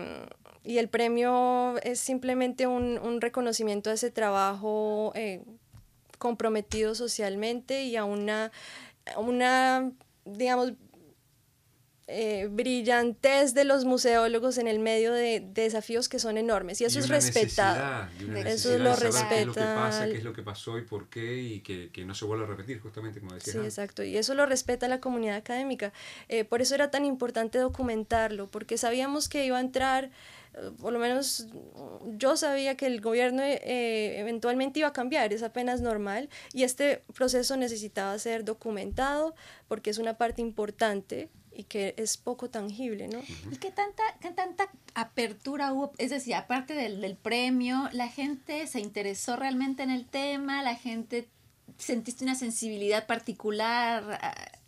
[0.63, 5.41] y, el premio es simplemente un, un reconocimiento a ese trabajo eh,
[6.19, 8.51] comprometido socialmente y a una,
[9.15, 9.91] a una
[10.33, 10.73] digamos,
[12.13, 16.99] eh, brillantez de los museólogos en el medio de, desafíos que son enormes y eso
[16.99, 18.09] es respetado.
[18.45, 19.29] Eso lo respeta.
[19.29, 21.89] Qué es lo que pasa, qué es lo que pasó y por qué y que,
[21.89, 23.53] que no se vuelva a repetir, justamente como decía.
[23.53, 24.03] Sí, exacto.
[24.03, 25.93] Y eso lo respeta la comunidad académica.
[26.27, 30.11] Eh, por eso era tan importante documentarlo, porque sabíamos que iba a entrar
[30.79, 31.47] por lo menos
[32.17, 37.01] yo sabía que el gobierno eh, eventualmente iba a cambiar, es apenas normal, y este
[37.13, 39.33] proceso necesitaba ser documentado
[39.67, 43.19] porque es una parte importante y que es poco tangible, ¿no?
[43.51, 45.91] ¿Y qué tanta, qué tanta apertura hubo?
[45.97, 50.63] Es decir, aparte del, del, premio, ¿la gente se interesó realmente en el tema?
[50.63, 51.27] ¿La gente
[51.77, 54.19] sentiste una sensibilidad particular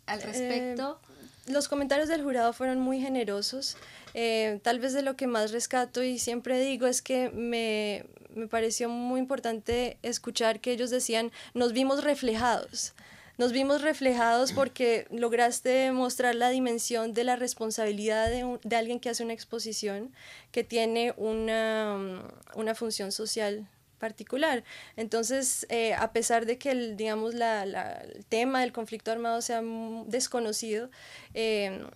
[0.06, 1.00] al eh, respecto?
[1.48, 3.76] Los comentarios del jurado fueron muy generosos.
[4.14, 8.46] Eh, tal vez de lo que más rescato y siempre digo es que me, me
[8.46, 12.94] pareció muy importante escuchar que ellos decían, nos vimos reflejados
[13.36, 19.10] nos vimos reflejados porque lograste mostrar la dimensión de la responsabilidad de, de alguien que
[19.10, 20.12] hace una exposición
[20.52, 22.22] que tiene una,
[22.54, 23.66] una función social
[24.06, 24.64] particular.
[24.96, 27.82] Entonces, eh, a pesar de que el, digamos, la, la,
[28.16, 29.62] el tema del conflicto armado sea
[30.06, 30.90] desconocido,
[31.32, 31.86] eh,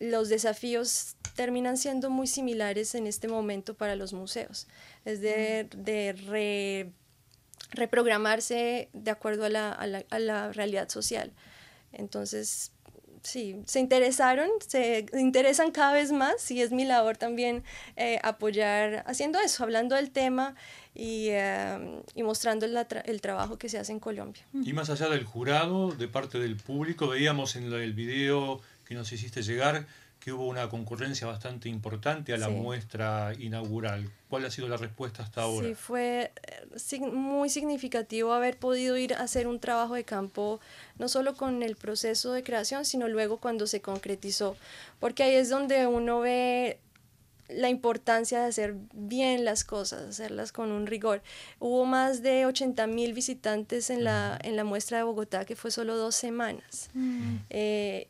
[0.00, 4.66] los desafíos terminan siendo muy similares en este momento para los museos.
[5.04, 6.92] Es de, de re
[7.70, 11.30] reprogramarse de acuerdo a la, a la, a la realidad social.
[11.92, 12.72] Entonces,
[13.22, 17.64] sí, se interesaron, se interesan cada vez más y es mi labor también
[17.96, 20.54] eh, apoyar haciendo eso, hablando del tema
[20.94, 24.42] y, eh, y mostrando el, el, trabajo que se hace en Colombia.
[24.52, 29.10] Y más allá del jurado, de parte del público, veíamos en el video que nos
[29.12, 29.86] hiciste llegar
[30.22, 34.08] que hubo una concurrencia bastante importante a la muestra inaugural.
[34.28, 35.66] ¿Cuál ha sido la respuesta hasta ahora?
[35.66, 36.30] Sí, fue
[36.92, 40.60] eh, muy significativo haber podido ir a hacer un trabajo de campo,
[40.96, 44.56] no solo con el proceso de creación, sino luego cuando se concretizó,
[45.00, 46.78] porque ahí es donde uno ve
[47.48, 51.20] la importancia de hacer bien las cosas, hacerlas con un rigor.
[51.58, 55.72] Hubo más de 80 mil visitantes en la, en la muestra de Bogotá, que fue
[55.72, 56.90] solo dos semanas.
[56.94, 57.36] Mm.
[57.50, 58.08] Eh,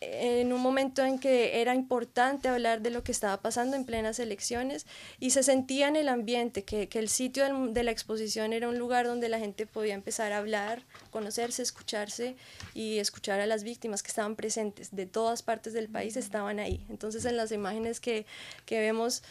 [0.00, 4.18] en un momento en que era importante hablar de lo que estaba pasando en plenas
[4.18, 4.86] elecciones
[5.18, 8.78] y se sentía en el ambiente que, que el sitio de la exposición era un
[8.78, 12.36] lugar donde la gente podía empezar a hablar, conocerse, escucharse
[12.74, 16.86] y escuchar a las víctimas que estaban presentes de todas partes del país estaban ahí.
[16.88, 18.24] Entonces en las imágenes que,
[18.66, 19.22] que vemos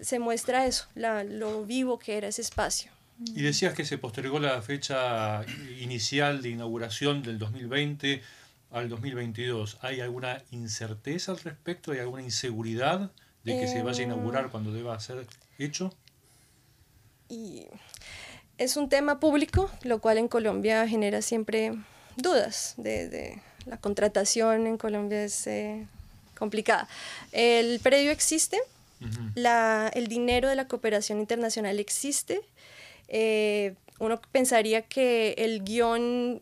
[0.00, 2.92] se muestra eso, la, lo vivo que era ese espacio.
[3.34, 5.44] Y decías que se postergó la fecha
[5.80, 8.22] inicial de inauguración del 2020
[8.72, 11.92] al 2022, ¿hay alguna incerteza al respecto?
[11.92, 13.10] ¿Hay alguna inseguridad
[13.44, 15.26] de que se vaya a inaugurar cuando deba ser
[15.58, 15.92] hecho?
[17.28, 17.66] Y
[18.58, 21.72] es un tema público, lo cual en Colombia genera siempre
[22.16, 25.86] dudas de, de la contratación en Colombia es eh,
[26.36, 26.88] complicada.
[27.32, 28.58] El predio existe,
[29.34, 32.40] la, el dinero de la cooperación internacional existe.
[33.08, 36.40] Eh, uno pensaría que el guion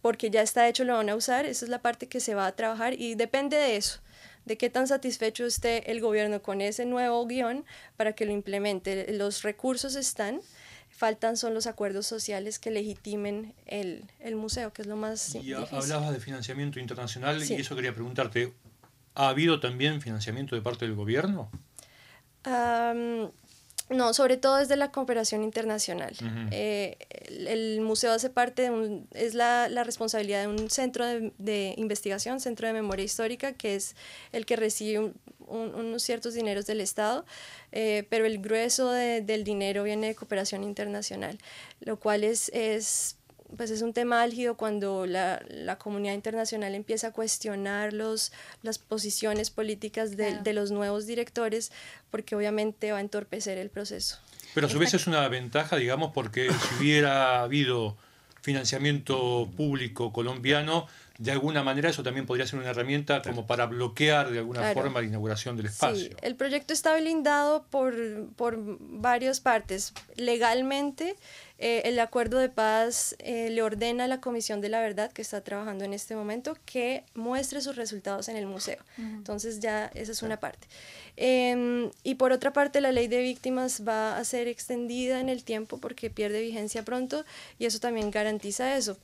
[0.00, 2.46] porque ya está hecho, lo van a usar, esa es la parte que se va
[2.46, 4.00] a trabajar y depende de eso,
[4.44, 7.64] de qué tan satisfecho esté el gobierno con ese nuevo guion
[7.96, 9.12] para que lo implemente.
[9.12, 10.40] Los recursos están,
[10.90, 15.52] faltan son los acuerdos sociales que legitimen el, el museo, que es lo más Y
[15.52, 18.52] hablabas de financiamiento internacional y eso quería preguntarte,
[19.14, 21.50] ¿ha habido también financiamiento de parte del gobierno?
[23.88, 26.12] No, sobre todo desde la cooperación internacional.
[26.50, 26.96] Eh,
[27.28, 31.74] el, museo hace parte de un, es la, la responsabilidad de un centro de, de,
[31.76, 33.94] investigación, centro de memoria histórica, que es
[34.32, 35.12] el que recibe
[35.46, 37.24] unos ciertos dineros del Estado,
[37.72, 41.38] eh, pero el grueso de, del dinero viene de cooperación internacional,
[41.80, 43.16] lo cual es, es
[43.56, 48.32] pues es un tema álgido cuando la, la, comunidad internacional empieza a cuestionar los,
[48.62, 51.72] las posiciones políticas de, de, los nuevos directores,
[52.10, 54.18] porque obviamente va a entorpecer el proceso.
[54.54, 57.96] Pero a su vez es una ventaja, digamos, porque si hubiera habido
[58.40, 60.86] financiamiento público colombiano,
[61.18, 65.00] de alguna manera eso también podría ser una herramienta como para bloquear de alguna forma
[65.00, 66.10] la inauguración del espacio.
[66.10, 67.94] Sí, el proyecto está blindado por,
[68.36, 69.94] por varias partes.
[70.16, 71.16] Legalmente,
[71.58, 75.22] eh, el acuerdo de paz eh, le ordena a la Comisión de la Verdad, que
[75.22, 78.78] está trabajando en este momento, que muestre sus resultados en el museo.
[78.98, 80.66] Entonces ya esa es una parte.
[81.16, 85.44] Eh, y por otra parte, la ley de víctimas va a ser extendida en el
[85.44, 87.24] tiempo porque pierde vigencia pronto
[87.58, 88.98] y eso también garantiza eso.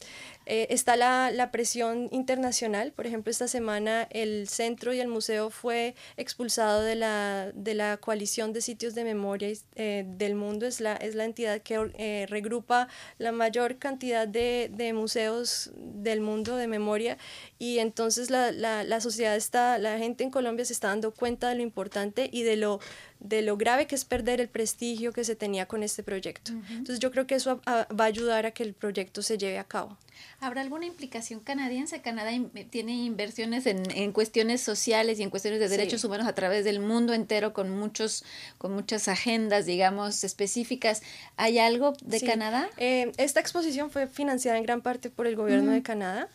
[0.45, 5.51] Eh, está la, la, presión internacional, por ejemplo, esta semana el centro y el museo
[5.51, 10.81] fue expulsado de la, de la coalición de sitios de memoria eh, del mundo, es
[10.81, 16.57] la, es la entidad que eh, agrupa la mayor cantidad de, de museos del mundo
[16.57, 17.16] de memoria
[17.59, 21.48] y entonces la, la, la, sociedad está, la gente en Colombia se está dando cuenta
[21.48, 22.81] de lo importante y de lo,
[23.22, 26.52] de lo grave que es perder el prestigio que se tenía con este proyecto.
[26.70, 29.64] Entonces yo creo que eso va a ayudar a que el proyecto se lleve a
[29.64, 29.96] cabo.
[30.40, 32.00] ¿Habrá alguna implicación canadiense?
[32.00, 32.30] Canadá
[32.70, 36.80] tiene inversiones en, en, cuestiones sociales y en cuestiones de derechos humanos a través del
[36.80, 38.24] mundo entero con, muchos,
[38.58, 41.02] con muchas agendas, digamos, específicas.
[41.37, 42.68] ¿Hay algo de Canadá?
[42.76, 46.28] Eh, esta exposición fue financiada en gran parte por el gobierno de Canadá.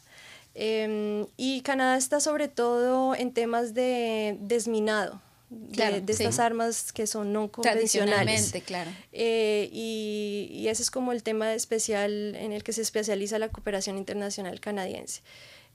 [0.56, 7.32] Eh, y Canadá está sobre todo en temas de desminado de, estas armas que son
[7.34, 8.54] no convencionales.
[8.66, 8.92] claro.
[9.14, 13.50] Eh, y, y, ese es como el tema especial en el que se especializa la
[13.50, 15.22] cooperación internacional canadiense.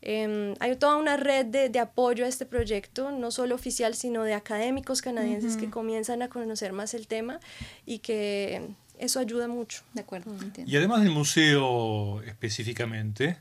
[0.05, 4.25] Em, hay toda una red de, de, apoyo a este proyecto, no solo oficial, sino
[4.25, 7.39] de académicos canadienses que comienzan a conocer más el tema
[7.87, 9.83] y que eso ayuda mucho.
[9.95, 10.35] De acuerdo.
[10.67, 13.39] Y además del museo específicamente,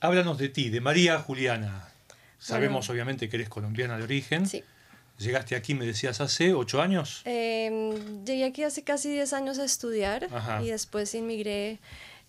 [0.00, 1.88] háblanos de ti, de María Juliana.
[2.38, 4.46] Sabemos obviamente que eres colombiana de origen.
[4.46, 4.62] Sí.
[5.20, 7.20] ¿Llegaste aquí, me decías, hace ocho años?
[7.26, 7.92] Eh,
[8.24, 10.28] llegué aquí hace casi diez años a estudiar
[10.62, 11.78] y después inmigré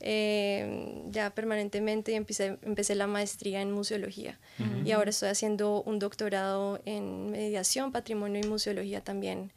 [0.01, 4.37] eh, ya permanentemente y empecé, empecé la maestría en museología.
[4.83, 9.51] Y ahora estoy haciendo un doctorado en mediación, patrimonio y museología también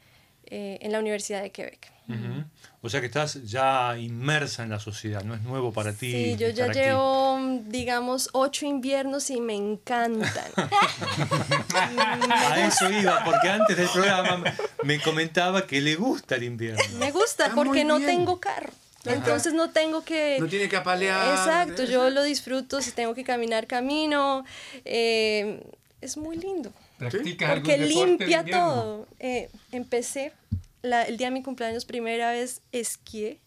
[0.46, 1.92] eh, en la Universidad de Quebec.
[2.82, 6.12] O sea que estás ya inmersa en la sociedad, no es nuevo para ti.
[6.12, 10.52] Sí, yo ya llevo, digamos, ocho inviernos y me encantan.
[12.30, 14.44] A eso iba, porque antes del programa
[14.82, 16.82] me comentaba que le gusta el invierno.
[16.98, 18.70] Me gusta porque no tengo carro.
[19.06, 20.38] Entonces no tengo que...
[20.40, 21.28] No tiene que apalear.
[21.28, 24.44] Exacto, yo lo disfruto, si tengo que caminar, camino.
[24.84, 25.62] Eh,
[26.00, 26.72] es muy lindo.
[27.10, 29.06] Porque limpia todo.
[29.18, 30.32] Eh, empecé
[30.82, 33.40] el día de mi cumpleaños primera vez esquié.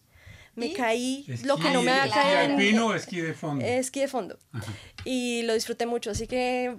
[0.54, 2.40] Me caí, lo que no me había caído.
[2.40, 3.64] ¿Esquí alpino o esquí de fondo?
[3.64, 4.38] Esquí de fondo.
[5.04, 6.76] Y lo disfruté mucho, así que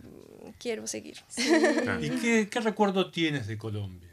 [0.58, 1.18] quiero seguir.
[2.02, 4.10] ¿Y qué, qué recuerdo tienes de Colombia?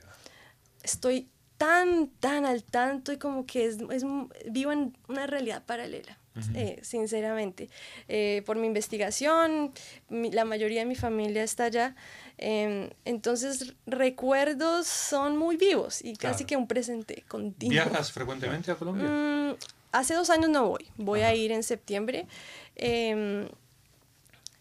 [0.85, 4.05] Estoy tan, tan al tanto y como que es, es
[4.51, 6.19] vivo en una realidad paralela.
[6.55, 7.71] Eh, sinceramente.
[8.09, 9.73] Eh, por mi investigación,
[10.11, 11.97] la mayoría de mi familia está allá,
[12.37, 17.73] em, entonces recuerdos son muy vivos y casi que un presente continuo.
[17.73, 19.09] ¿Viajas frecuentemente a Colombia?
[19.09, 19.57] Mm,
[19.93, 22.27] hace dos años no voy, voy a ir en septiembre.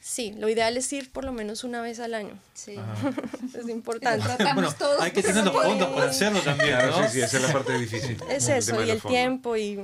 [0.07, 2.37] Sí, lo ideal es ir por lo menos una vez al año.
[2.53, 2.75] Sí.
[3.57, 4.23] es importante.
[4.53, 7.07] bueno, hay que tener los fondos para hacerlo también, ¿no?
[7.07, 8.15] Sí, sí, esa es la parte difícil.
[8.29, 9.83] Es eso, y el tiempo y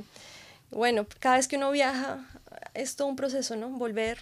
[0.69, 2.19] bueno, cada vez que uno viaja
[2.75, 3.69] es todo un proceso, ¿no?
[3.69, 4.19] Volver.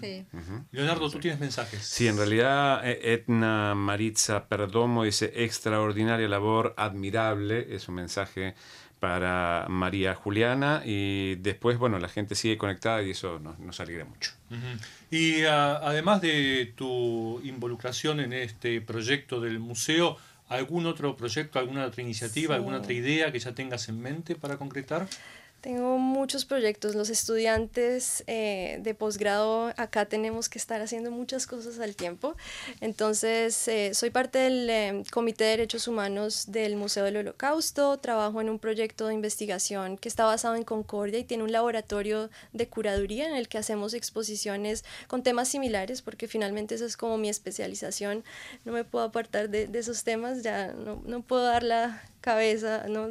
[0.00, 0.26] Sí.
[0.72, 1.86] Leonardo, tú tienes mensajes.
[1.86, 8.56] Sí, en realidad eh, Etna Maritza Perdomo dice extraordinaria labor, admirable, es un mensaje
[9.02, 14.04] para María Juliana y después, bueno, la gente sigue conectada y eso nos, nos alegra
[14.04, 14.30] mucho.
[15.10, 21.84] Y ah, además de tu involucración en este proyecto del museo, ¿algún otro proyecto, alguna
[21.84, 25.08] otra iniciativa, alguna otra idea que ya tengas en mente para concretar?
[25.62, 26.96] Tengo muchos proyectos.
[26.96, 32.34] Los estudiantes eh, de posgrado acá tenemos que estar haciendo muchas cosas al tiempo.
[32.80, 37.96] Entonces, eh, soy parte del eh, Comité de Derechos Humanos del Museo del Holocausto.
[37.98, 42.28] Trabajo en un proyecto de investigación que está basado en Concordia y tiene un laboratorio
[42.52, 47.18] de curaduría en el que hacemos exposiciones con temas similares, porque finalmente esa es como
[47.18, 48.24] mi especialización.
[48.64, 52.88] No me puedo apartar de, de esos temas, ya no, no puedo dar la cabeza,
[52.88, 53.10] no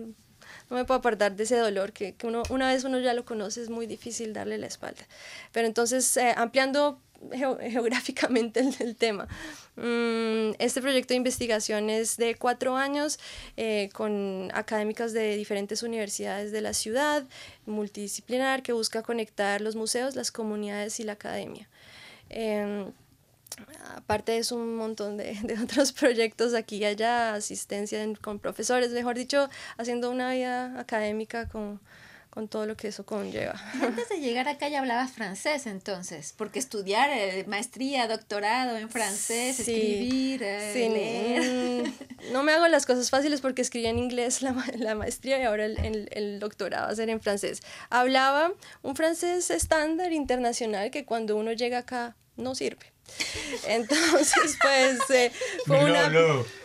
[0.69, 3.25] no me puedo apartar de ese dolor que, que uno, una vez uno ya lo
[3.25, 5.07] conoce es muy difícil darle la espalda.
[5.51, 6.99] Pero entonces, eh, ampliando
[7.31, 9.27] geográficamente el, tema.
[9.75, 13.19] Mm, este proyecto de investigación es de cuatro años
[13.57, 17.23] eh, con académicas de diferentes universidades de la ciudad,
[17.65, 21.67] multidisciplinar, que busca conectar los museos, las comunidades y la academia.
[22.29, 22.91] Em,
[23.95, 29.15] aparte es un montón de, de, otros proyectos aquí y allá, asistencia con profesores, mejor
[29.15, 31.79] dicho, haciendo una vida académica con,
[32.31, 33.61] con todo lo que eso conlleva.
[33.81, 39.59] antes de llegar acá ya hablabas francés entonces, porque estudiar eh, maestría, doctorado en francés,
[39.59, 41.43] escribir, eh, sí, leer.
[41.43, 45.43] Mm, no me hago las cosas fáciles porque escribí en inglés la, la maestría y
[45.43, 47.61] ahora el, el, el, doctorado va a ser en francés.
[47.89, 52.93] Hablaba un francés estándar internacional que cuando uno llega acá no sirve.
[53.67, 55.31] Entonces, pues eh,
[55.65, 56.05] fue una...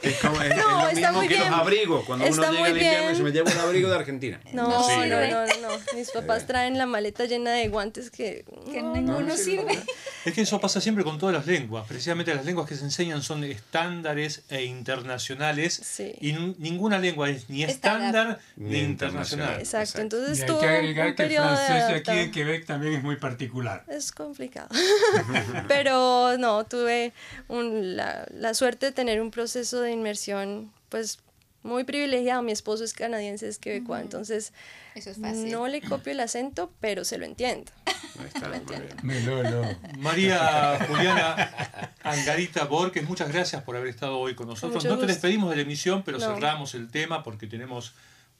[0.03, 2.05] Es, como, es, no, es lo mismo que los abrigos.
[2.05, 4.41] Cuando está uno llega al invierno y se me lleva un abrigo de Argentina.
[4.53, 8.83] No, no, no, no, no, Mis papás traen la maleta llena de guantes que, que
[8.83, 9.79] ninguno sirve.
[10.25, 11.87] Es que eso pasa siempre con todas las lenguas.
[11.87, 15.81] Precisamente las lenguas que se enseñan son estándares e internacionales.
[15.83, 16.15] Sí.
[16.21, 19.59] Y ninguna lengua es ni estándar ni internacional.
[19.59, 20.01] Exacto.
[20.01, 23.17] Entonces Y hay que agregar que el francés de aquí en Quebec también es muy
[23.17, 23.85] particular.
[23.89, 24.69] Es complicado.
[25.69, 27.13] Pero no, tuve
[27.49, 31.19] un- la, la suerte de tener un proceso de inmersión pues
[31.63, 32.43] muy privilegiado.
[32.43, 34.53] Mi esposo es canadiense, es quebecois, entonces
[34.95, 35.51] Eso es fácil.
[35.51, 37.73] no le copio el acento, pero se lo entiendo.
[38.19, 44.47] Ahí está, lo- lo- María Juliana Angarita Borges, muchas gracias por haber estado hoy con
[44.47, 44.85] nosotros.
[44.85, 46.35] Mucho no te despedimos de la emisión, pero No.
[46.35, 47.95] cerramos el tema porque tenemos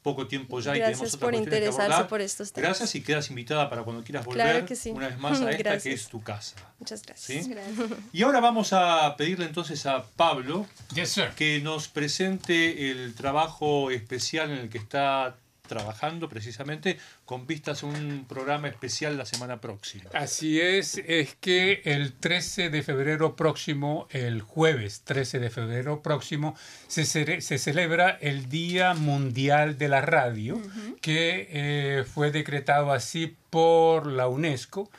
[0.07, 2.07] poco tiempo ya y Gracias tenemos otras por que interesarse abordar.
[2.07, 2.69] por estos temas.
[2.69, 4.91] Gracias y quedas invitada para cuando quieras volver Claro que sí.
[4.91, 6.55] una vez más a esta que es tu casa.
[6.79, 7.43] Muchas gracias.
[7.45, 7.49] ¿sí?
[7.49, 7.77] Gracias.
[8.13, 14.51] Y ahora vamos a pedirle entonces a Pablo Yes, que nos presente el trabajo especial
[14.51, 15.35] en el que está
[15.67, 20.09] trabajando precisamente con vistas a un programa especial la semana próxima.
[20.13, 26.55] Así es, es que el 13 de febrero próximo, el jueves 13 de febrero próximo,
[26.87, 30.61] se, cere- se celebra el Día Mundial de la Radio,
[31.01, 34.89] que eh, fue decretado así por la UNESCO.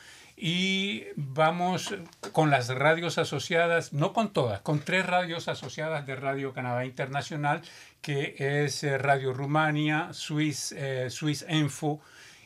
[0.41, 1.93] Y vamos
[2.31, 7.61] con las radios asociadas, no con todas, con tres radios asociadas de Radio Canadá Internacional,
[8.01, 12.01] que es eh, Radio Rumania, Swiss, eh, Swiss Info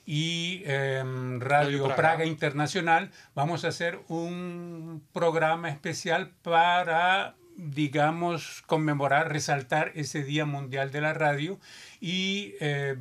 [0.05, 1.97] y em, Radio, Radio Praga.
[1.97, 2.25] Praga.
[2.25, 3.11] Internacional.
[3.35, 11.15] Vamos a hacer un programa especial para, digamos, conmemorar, resaltar ese Día Mundial de la
[11.15, 11.61] Radio
[12.01, 12.97] y eh,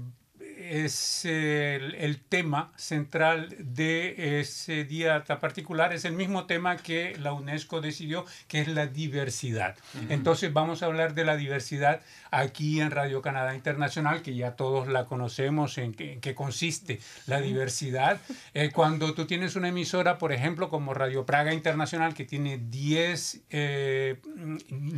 [0.61, 7.15] es el, el tema central de ese día tan particular, es el mismo tema que
[7.19, 9.75] la UNESCO decidió, que es la diversidad.
[10.09, 12.01] Entonces vamos a hablar de la diversidad
[12.31, 16.99] aquí en Radio Canadá Internacional, que ya todos la conocemos, en qué, en qué consiste
[17.27, 18.19] la diversidad.
[18.53, 23.41] Eh, cuando tú tienes una emisora, por ejemplo, como Radio Praga Internacional, que tiene 10
[23.49, 24.17] eh,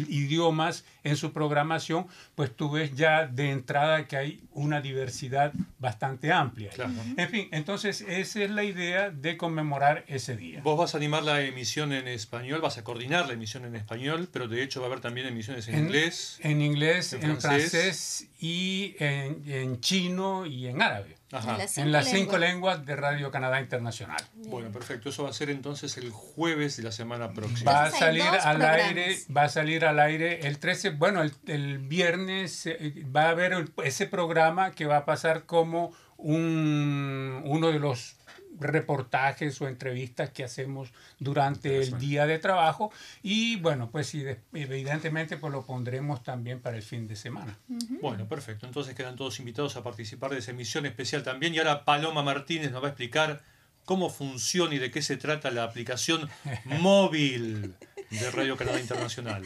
[0.08, 6.32] idiomas en su programación, pues tú ves ya de entrada que hay una diversidad bastante
[6.32, 6.70] amplia.
[6.70, 6.94] Claro.
[7.18, 10.62] En fin, entonces esa es la idea de conmemorar ese día.
[10.62, 14.30] Vos vas a animar la emisión en español, vas a coordinar la emisión en español,
[14.32, 16.40] pero de hecho va a haber también emisiones en, inglés.
[16.42, 17.72] En inglés, en en, francés.
[17.72, 21.16] francés, y en, en chino y en árabe.
[21.34, 21.54] Ajá.
[21.54, 22.40] En las en las cinco lenguas.
[22.78, 24.22] lenguas de Radio Canadá Internacional.
[24.46, 25.10] Bueno, perfecto.
[25.10, 27.72] Eso va a ser entonces el jueves de la semana próxima.
[27.72, 28.88] Va a salir al programas.
[28.88, 33.30] aire, va a salir al aire el 13, bueno, el, el viernes eh, va a
[33.30, 38.16] haber el- ese programa que va a pasar como un, uno de los
[38.64, 42.92] reportajes o entrevistas que hacemos durante el día de trabajo
[43.22, 47.58] y bueno, pues evidentemente pues lo pondremos también para el fin de semana.
[48.02, 48.66] Bueno, perfecto.
[48.66, 51.54] Entonces quedan todos invitados a participar de esa emisión especial también.
[51.54, 53.42] Y ahora Paloma Martínez nos va a explicar
[53.86, 56.30] cómo funciona y de qué se trata la aplicación
[56.66, 57.76] móvil
[58.10, 59.44] de Radio Canadá Internacional.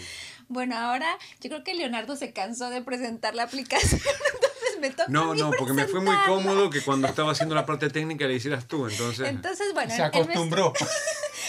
[0.49, 4.01] Bueno, ahora yo creo que Leonardo se cansó de presentar la aplicación,
[4.79, 7.65] me toca a No, no, porque me fue muy cómodo que cuando estaba haciendo la
[7.65, 9.27] parte técnica le hicieras tú, entonces...
[9.27, 10.73] Entonces, bueno, Se en- en nuestro- acostumbró.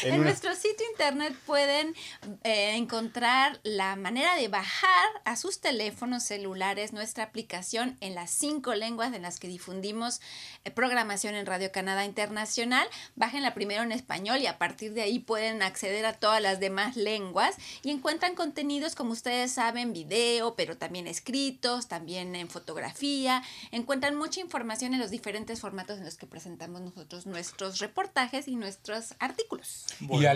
[0.05, 1.95] En, una- nuestro sitio internet pueden
[2.43, 8.75] eh, encontrar la manera de bajar a sus teléfonos celulares nuestra aplicación en las cinco
[8.75, 10.21] lenguas en las que difundimos
[10.65, 12.85] eh, programación en Radio Canadá Internacional.
[13.15, 16.97] Bájenla primero en español y a partir de ahí pueden acceder a todas las demás
[16.97, 23.45] lenguas y encuentran contenidos como ustedes saben, video, pero también escritos, también en fotografía.
[23.71, 28.57] Encuentran mucha información en los diferentes formatos en los que presentamos nosotros nuestros reportajes y
[28.57, 29.87] nuestros artículos.
[30.01, 30.27] Y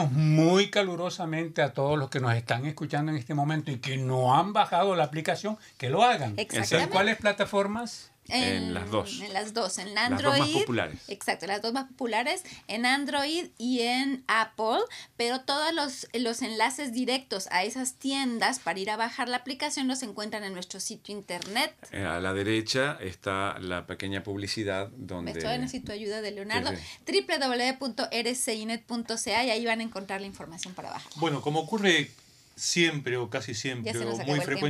[0.00, 0.07] Bueno.
[0.12, 4.34] Muy calurosamente a todos los que nos están escuchando en este momento y que no
[4.34, 6.34] han bajado la aplicación, que lo hagan.
[6.36, 8.10] ¿En cuáles plataformas?
[8.28, 9.20] En las dos.
[9.22, 10.40] En las dos, en Las dos Android.
[10.40, 10.98] más populares.
[11.08, 14.80] Exacto, las dos más populares, en Android y en Apple,
[15.16, 19.88] pero todos los, los enlaces directos a esas tiendas para ir a bajar la aplicación
[19.88, 21.74] los encuentran en nuestro sitio internet.
[21.92, 25.30] Eh, A la derecha está la pequeña publicidad donde...
[25.32, 26.70] Esto necesito ayuda de Leonardo.
[27.06, 31.10] Sí, www.rcinet.ca y ahí van a encontrar la información para bajar.
[31.16, 32.10] Bueno, como ocurre
[32.56, 34.66] siempre o casi siempre o muy tiempo.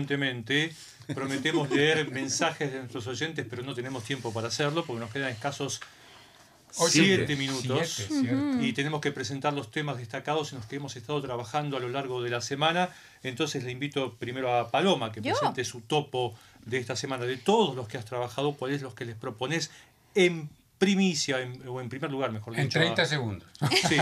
[1.14, 5.30] Prometemos leer mensajes de nuestros oyentes, pero no tenemos tiempo para hacerlo porque nos quedan
[5.30, 5.80] escasos
[6.70, 8.04] siete minutos.
[8.08, 11.80] Siete, y tenemos que presentar los temas destacados en los que hemos estado trabajando a
[11.80, 12.90] lo largo de la semana.
[13.22, 15.32] Entonces le invito primero a Paloma que ¿Yo?
[15.34, 19.04] presente su topo de esta semana, de todos los que has trabajado, cuáles los que
[19.06, 19.70] les propones
[20.14, 22.78] en primicia en- o en primer lugar, mejor En dicho.
[22.78, 23.48] 30 a- segundos.
[23.88, 23.96] Sí,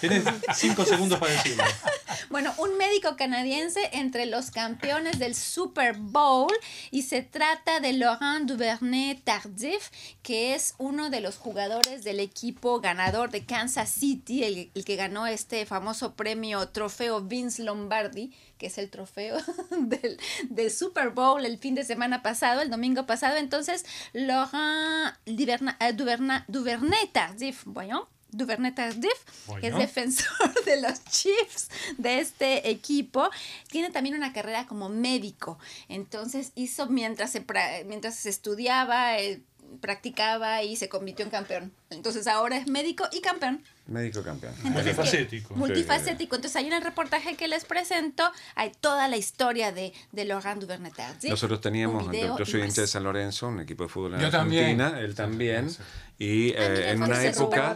[0.00, 1.62] tenés cinco segundos para decirlo.
[2.32, 6.50] Bueno, un médico canadiense entre los campeones del Super Bowl
[6.90, 9.90] y se trata de Laurent Duvernay Tardif,
[10.22, 15.26] que es uno de los jugadores del equipo ganador de Kansas City, el, que ganó
[15.26, 19.36] este famoso premio trofeo Vince Lombardi, que es el trofeo
[19.70, 20.18] del,
[20.48, 23.36] del, Super Bowl el fin de semana pasado, el domingo pasado.
[23.36, 29.12] Entonces, Laurent Duvernay, Duvernay Tardif, bueno, Duvernay Tardif,
[29.46, 29.60] bueno.
[29.60, 33.30] que es defensor de los Chiefs de este equipo,
[33.68, 35.58] tiene también una carrera como médico.
[35.88, 37.44] Entonces hizo mientras se,
[37.86, 39.42] mientras se estudiaba, eh,
[39.80, 41.72] practicaba y se convirtió en campeón.
[41.90, 43.62] Entonces ahora es médico y campeón.
[43.86, 44.54] Médico campeón.
[44.58, 45.54] Entonces, multifacético.
[45.56, 46.36] Multifacético.
[46.36, 50.60] Entonces ahí en el reportaje que les presento hay toda la historia de, de Laurent
[50.60, 51.30] Duvernay Tardif.
[51.30, 54.90] Nosotros teníamos, yo soy hincha de San Lorenzo, un equipo de fútbol en yo Argentina,
[54.90, 55.04] también.
[55.04, 55.76] él también.
[56.22, 57.74] Y eh, en, una época,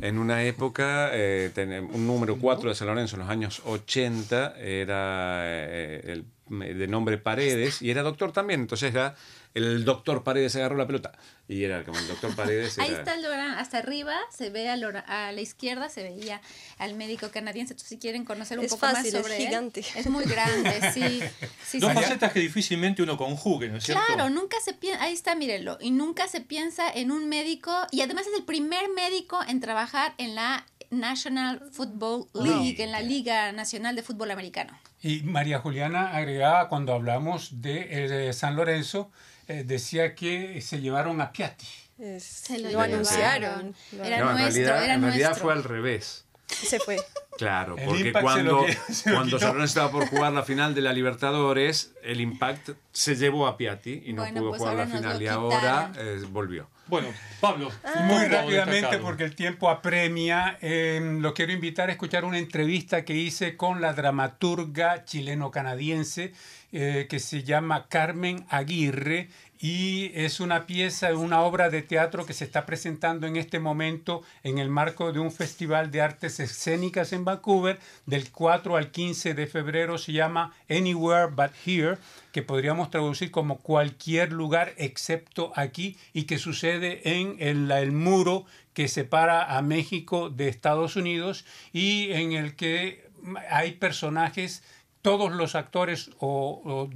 [0.00, 1.50] en una época, eh,
[1.92, 7.18] un número 4 de San Lorenzo en los años 80 era eh, el, de nombre
[7.18, 9.14] Paredes y era doctor también, entonces era
[9.56, 11.12] el doctor Paredes agarró la pelota
[11.48, 12.78] y era como el doctor Paredes.
[12.78, 12.98] Ahí era...
[12.98, 16.42] está el Laurent, hasta arriba se ve a, Laurent, a, la izquierda se veía
[16.76, 17.72] al médico canadiense.
[17.72, 19.80] Entonces, si quieren conocer un es poco fácil, más sobre es gigante.
[19.80, 21.22] él, es muy grande, sí.
[21.64, 21.96] sí Dos sí.
[21.96, 24.02] facetas que difícilmente uno conjugue, ¿no es cierto?
[24.06, 28.02] Claro, nunca se piensa, ahí está, mírenlo, y nunca se piensa en un médico, y
[28.02, 33.52] además es el primer médico en trabajar en la National Football League, en la Liga
[33.52, 34.78] Nacional de Fútbol Americano.
[35.02, 39.10] Y María Juliana agregaba cuando hablamos de eh, San Lorenzo,
[39.48, 41.66] eh, decía que se llevaron a Piatti.
[41.98, 43.74] Es, Se lo, lo anunciaron.
[43.92, 45.44] Era no, en nuestro, realidad, era en realidad nuestro.
[45.44, 46.25] fue al revés.
[46.48, 46.96] Se fue.
[47.36, 50.80] Claro, El porque Impact se lo cuando, se cuando estaba por jugar la final de
[50.80, 54.86] la Libertadores, el Impact se llevó a Piatti y no Bueno, pudo pues jugar la
[54.86, 56.68] final y ahora eh, volvió.
[56.86, 57.08] Bueno,
[57.40, 59.02] Pablo, un Muy rápidamente, destacado.
[59.02, 63.80] porque el tiempo apremia, eh, lo quiero invitar a escuchar una entrevista que hice con
[63.80, 66.32] la dramaturga chileno-canadiense
[66.72, 69.28] eh, que se llama Carmen Aguirre
[69.58, 74.22] y es una pieza, una obra de teatro que se está presentando en este momento
[74.42, 79.34] en el marco de un festival de artes escénicas en Vancouver del 4 al 15
[79.34, 79.98] de febrero.
[79.98, 81.98] Se llama Anywhere But Here,
[82.32, 88.44] que podríamos traducir como cualquier lugar excepto aquí y que sucede en el, el muro
[88.74, 93.06] que separa a México de Estados Unidos y en el que
[93.50, 94.62] hay personajes
[95.06, 96.90] todos los actores o,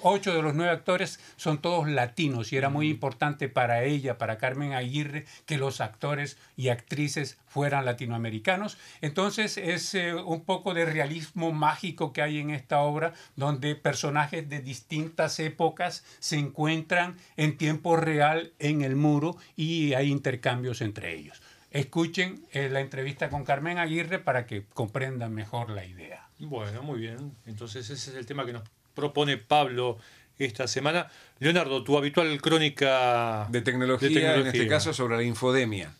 [0.00, 4.38] ocho de los nueve actores son todos latinos y era muy importante para ella, para
[4.38, 8.78] Carmen Aguirre, que los actores y actrices fueran latinoamericanos.
[9.02, 14.48] Entonces es eh, un poco de realismo mágico que hay en esta obra, donde personajes
[14.48, 21.14] de distintas épocas se encuentran en tiempo real en el muro y hay intercambios entre
[21.14, 21.42] ellos.
[21.70, 26.23] Escuchen eh, la entrevista con Carmen Aguirre para que comprendan mejor la idea.
[26.44, 27.32] Bueno, muy bien.
[27.46, 28.62] Entonces ese es el tema que nos
[28.94, 29.98] propone Pablo
[30.38, 31.08] esta semana.
[31.38, 35.92] Leonardo, tu habitual crónica De tecnología, de en este caso sobre la infodemia.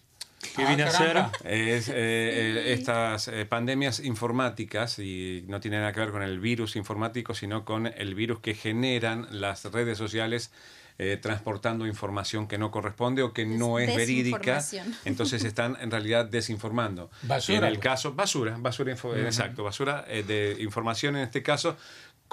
[0.57, 1.17] Ah, viene a ser.
[1.45, 6.39] Es, eh, eh, estas eh, pandemias informáticas, y no tiene nada que ver con el
[6.39, 10.53] virus informático, sino con el virus que generan las redes sociales
[10.99, 14.63] eh, transportando información que no corresponde o que no es verídica.
[15.05, 17.11] Entonces están en realidad desinformando.
[17.23, 17.83] Basura, En el pues.
[17.85, 21.77] caso, basura, basura, info- exacto, basura eh, de información en este caso.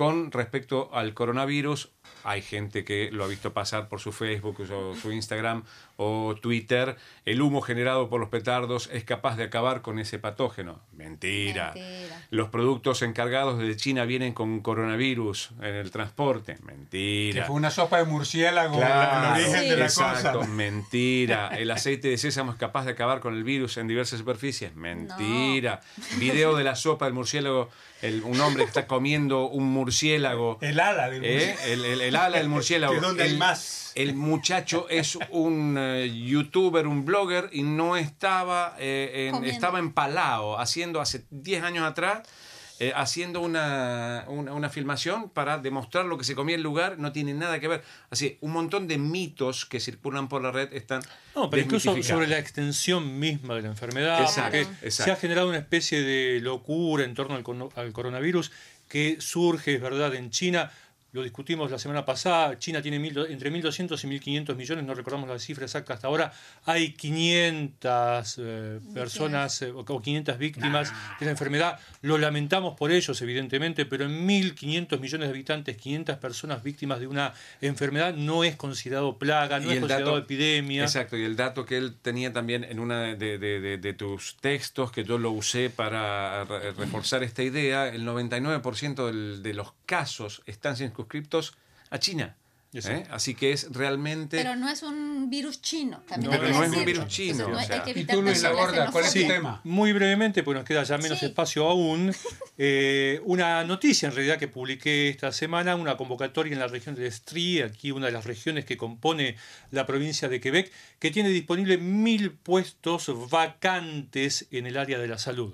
[0.01, 1.91] Con respecto al coronavirus,
[2.23, 5.63] hay gente que lo ha visto pasar por su Facebook o su Instagram
[5.97, 6.95] o Twitter.
[7.23, 10.79] El humo generado por los petardos es capaz de acabar con ese patógeno.
[10.93, 11.73] Mentira.
[11.75, 12.25] Mentira.
[12.31, 16.55] Los productos encargados de China vienen con coronavirus en el transporte.
[16.55, 17.45] Que Mentira.
[17.45, 19.69] fue una sopa de murciélago Claro, el origen Sí.
[19.69, 20.49] de la exacto, cosa.
[20.51, 21.49] mentira.
[21.49, 24.75] El aceite de sésamo es capaz de acabar con el virus en diversas superficies.
[24.75, 25.81] Mentira.
[26.17, 27.69] Video de la sopa del murciélago.
[28.01, 29.90] el- un hombre que está comiendo un murciélago.
[30.61, 31.55] El ala del ¿eh?
[31.55, 31.73] murciélago.
[31.73, 32.93] El, el- el ala del murciélago.
[32.93, 33.91] Que donde hay El- más.
[33.95, 39.91] El muchacho es un eh, youtuber, un blogger y no estaba, eh, en- estaba en
[39.91, 42.21] Palau haciendo hace 10 años atrás,
[42.79, 46.97] eh, haciendo una, una, una filmación para demostrar lo que se comía en el lugar,
[46.97, 47.83] no tiene nada que ver.
[48.09, 51.01] Así, un montón de mitos que circulan por la red están...
[51.35, 55.03] No, pero incluso sobre la extensión misma de la enfermedad, Exacto, porque exacto.
[55.03, 58.51] se ha generado una especie de locura en torno al, cono- al coronavirus
[58.91, 60.71] que surge, verdad, en China
[61.13, 65.29] lo discutimos la semana pasada, China tiene mil, entre 1.200 y 1.500 millones, no recordamos
[65.29, 66.31] la cifra exacta hasta ahora,
[66.65, 73.21] hay 500 eh, personas eh, o 500 víctimas de la enfermedad, lo lamentamos por ellos
[73.21, 78.55] evidentemente, pero en 1.500 millones de habitantes, 500 personas víctimas de una enfermedad no es
[78.55, 80.83] considerado plaga, no es considerado epidemia.
[80.83, 84.91] Exacto, y el dato que él tenía también en una de, de, de, tus textos,
[84.91, 91.57] que yo lo usé para reforzar esta idea, el 99% de los casos están circunscriptos
[91.89, 92.35] a China.
[92.73, 93.03] ¿Eh?
[93.09, 94.37] Así que es realmente...
[94.37, 96.03] Pero no es un virus chino.
[96.07, 97.49] También Pero no es un virus chino.
[97.93, 99.59] y tú, Luis Laborda, ¿cuál es tu tema?
[99.65, 102.13] Muy brevemente, pues nos queda ya menos espacio aún.
[102.63, 107.07] Eh, una noticia en realidad que publiqué esta semana, una convocatoria en la región de
[107.07, 109.35] Estrie, aquí una de las regiones que compone
[109.71, 115.17] la provincia de Quebec, que tiene disponible mil puestos vacantes en el área de la
[115.17, 115.53] salud.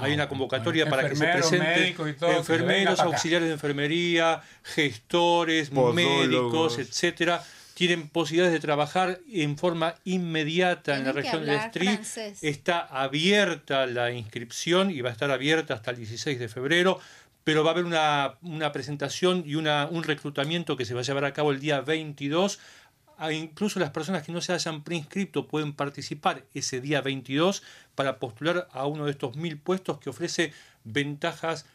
[0.00, 1.94] Hay una convocatoria para que se presenten
[2.36, 7.42] enfermeros, auxiliares de enfermería, gestores, médicos, etcétera.
[7.74, 12.00] Tienen posibilidades de trabajar en forma inmediata en la región de Street.
[12.42, 17.00] Está abierta la inscripción y va a estar abierta hasta el 16 de febrero
[17.44, 21.02] pero va a haber una, una presentación y una, un reclutamiento que se va a
[21.02, 22.60] llevar a cabo el día 22
[23.30, 27.62] incluso las personas que no se hayan preinscrito pueden participar ese día 22
[27.94, 30.52] para postular a uno de estos mil puestos que ofrece
[30.82, 31.66] ventajas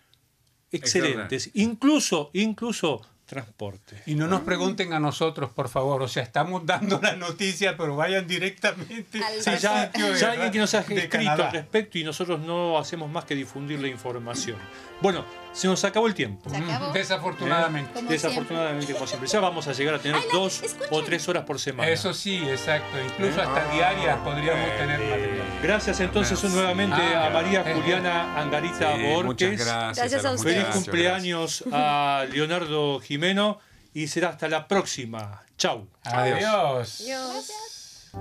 [0.71, 1.51] excelentes.
[1.53, 4.01] Incluso, incluso transporte.
[4.05, 6.01] Y no nos pregunten a nosotros, por favor.
[6.01, 10.59] O sea, estamos dando la noticia, pero vayan directamente al sí, ya, ya alguien que
[10.59, 14.57] nos ha escrito al respecto y nosotros no hacemos más que difundir la información.
[15.01, 15.23] Bueno,
[15.53, 16.49] se nos acabó el tiempo.
[16.93, 17.99] Desafortunadamente.
[17.99, 18.03] ¿Eh?
[18.07, 19.27] Desafortunadamente, como siempre.
[19.27, 20.61] Ya vamos a llegar a tener dos
[20.91, 21.89] o tres horas por semana.
[21.89, 22.97] Eso sí, exacto.
[23.03, 25.47] Incluso hasta ah, diarias podríamos tener material.
[25.61, 29.59] Gracias entonces nuevamente a María Juliana Angarita Borges.
[29.65, 30.25] gracias.
[30.25, 33.59] a Feliz cumpleaños a Leonardo Jimeno
[33.95, 35.43] y será hasta la próxima.
[35.57, 35.87] Chau.
[36.03, 37.01] Adiós.
[37.01, 38.11] Adiós.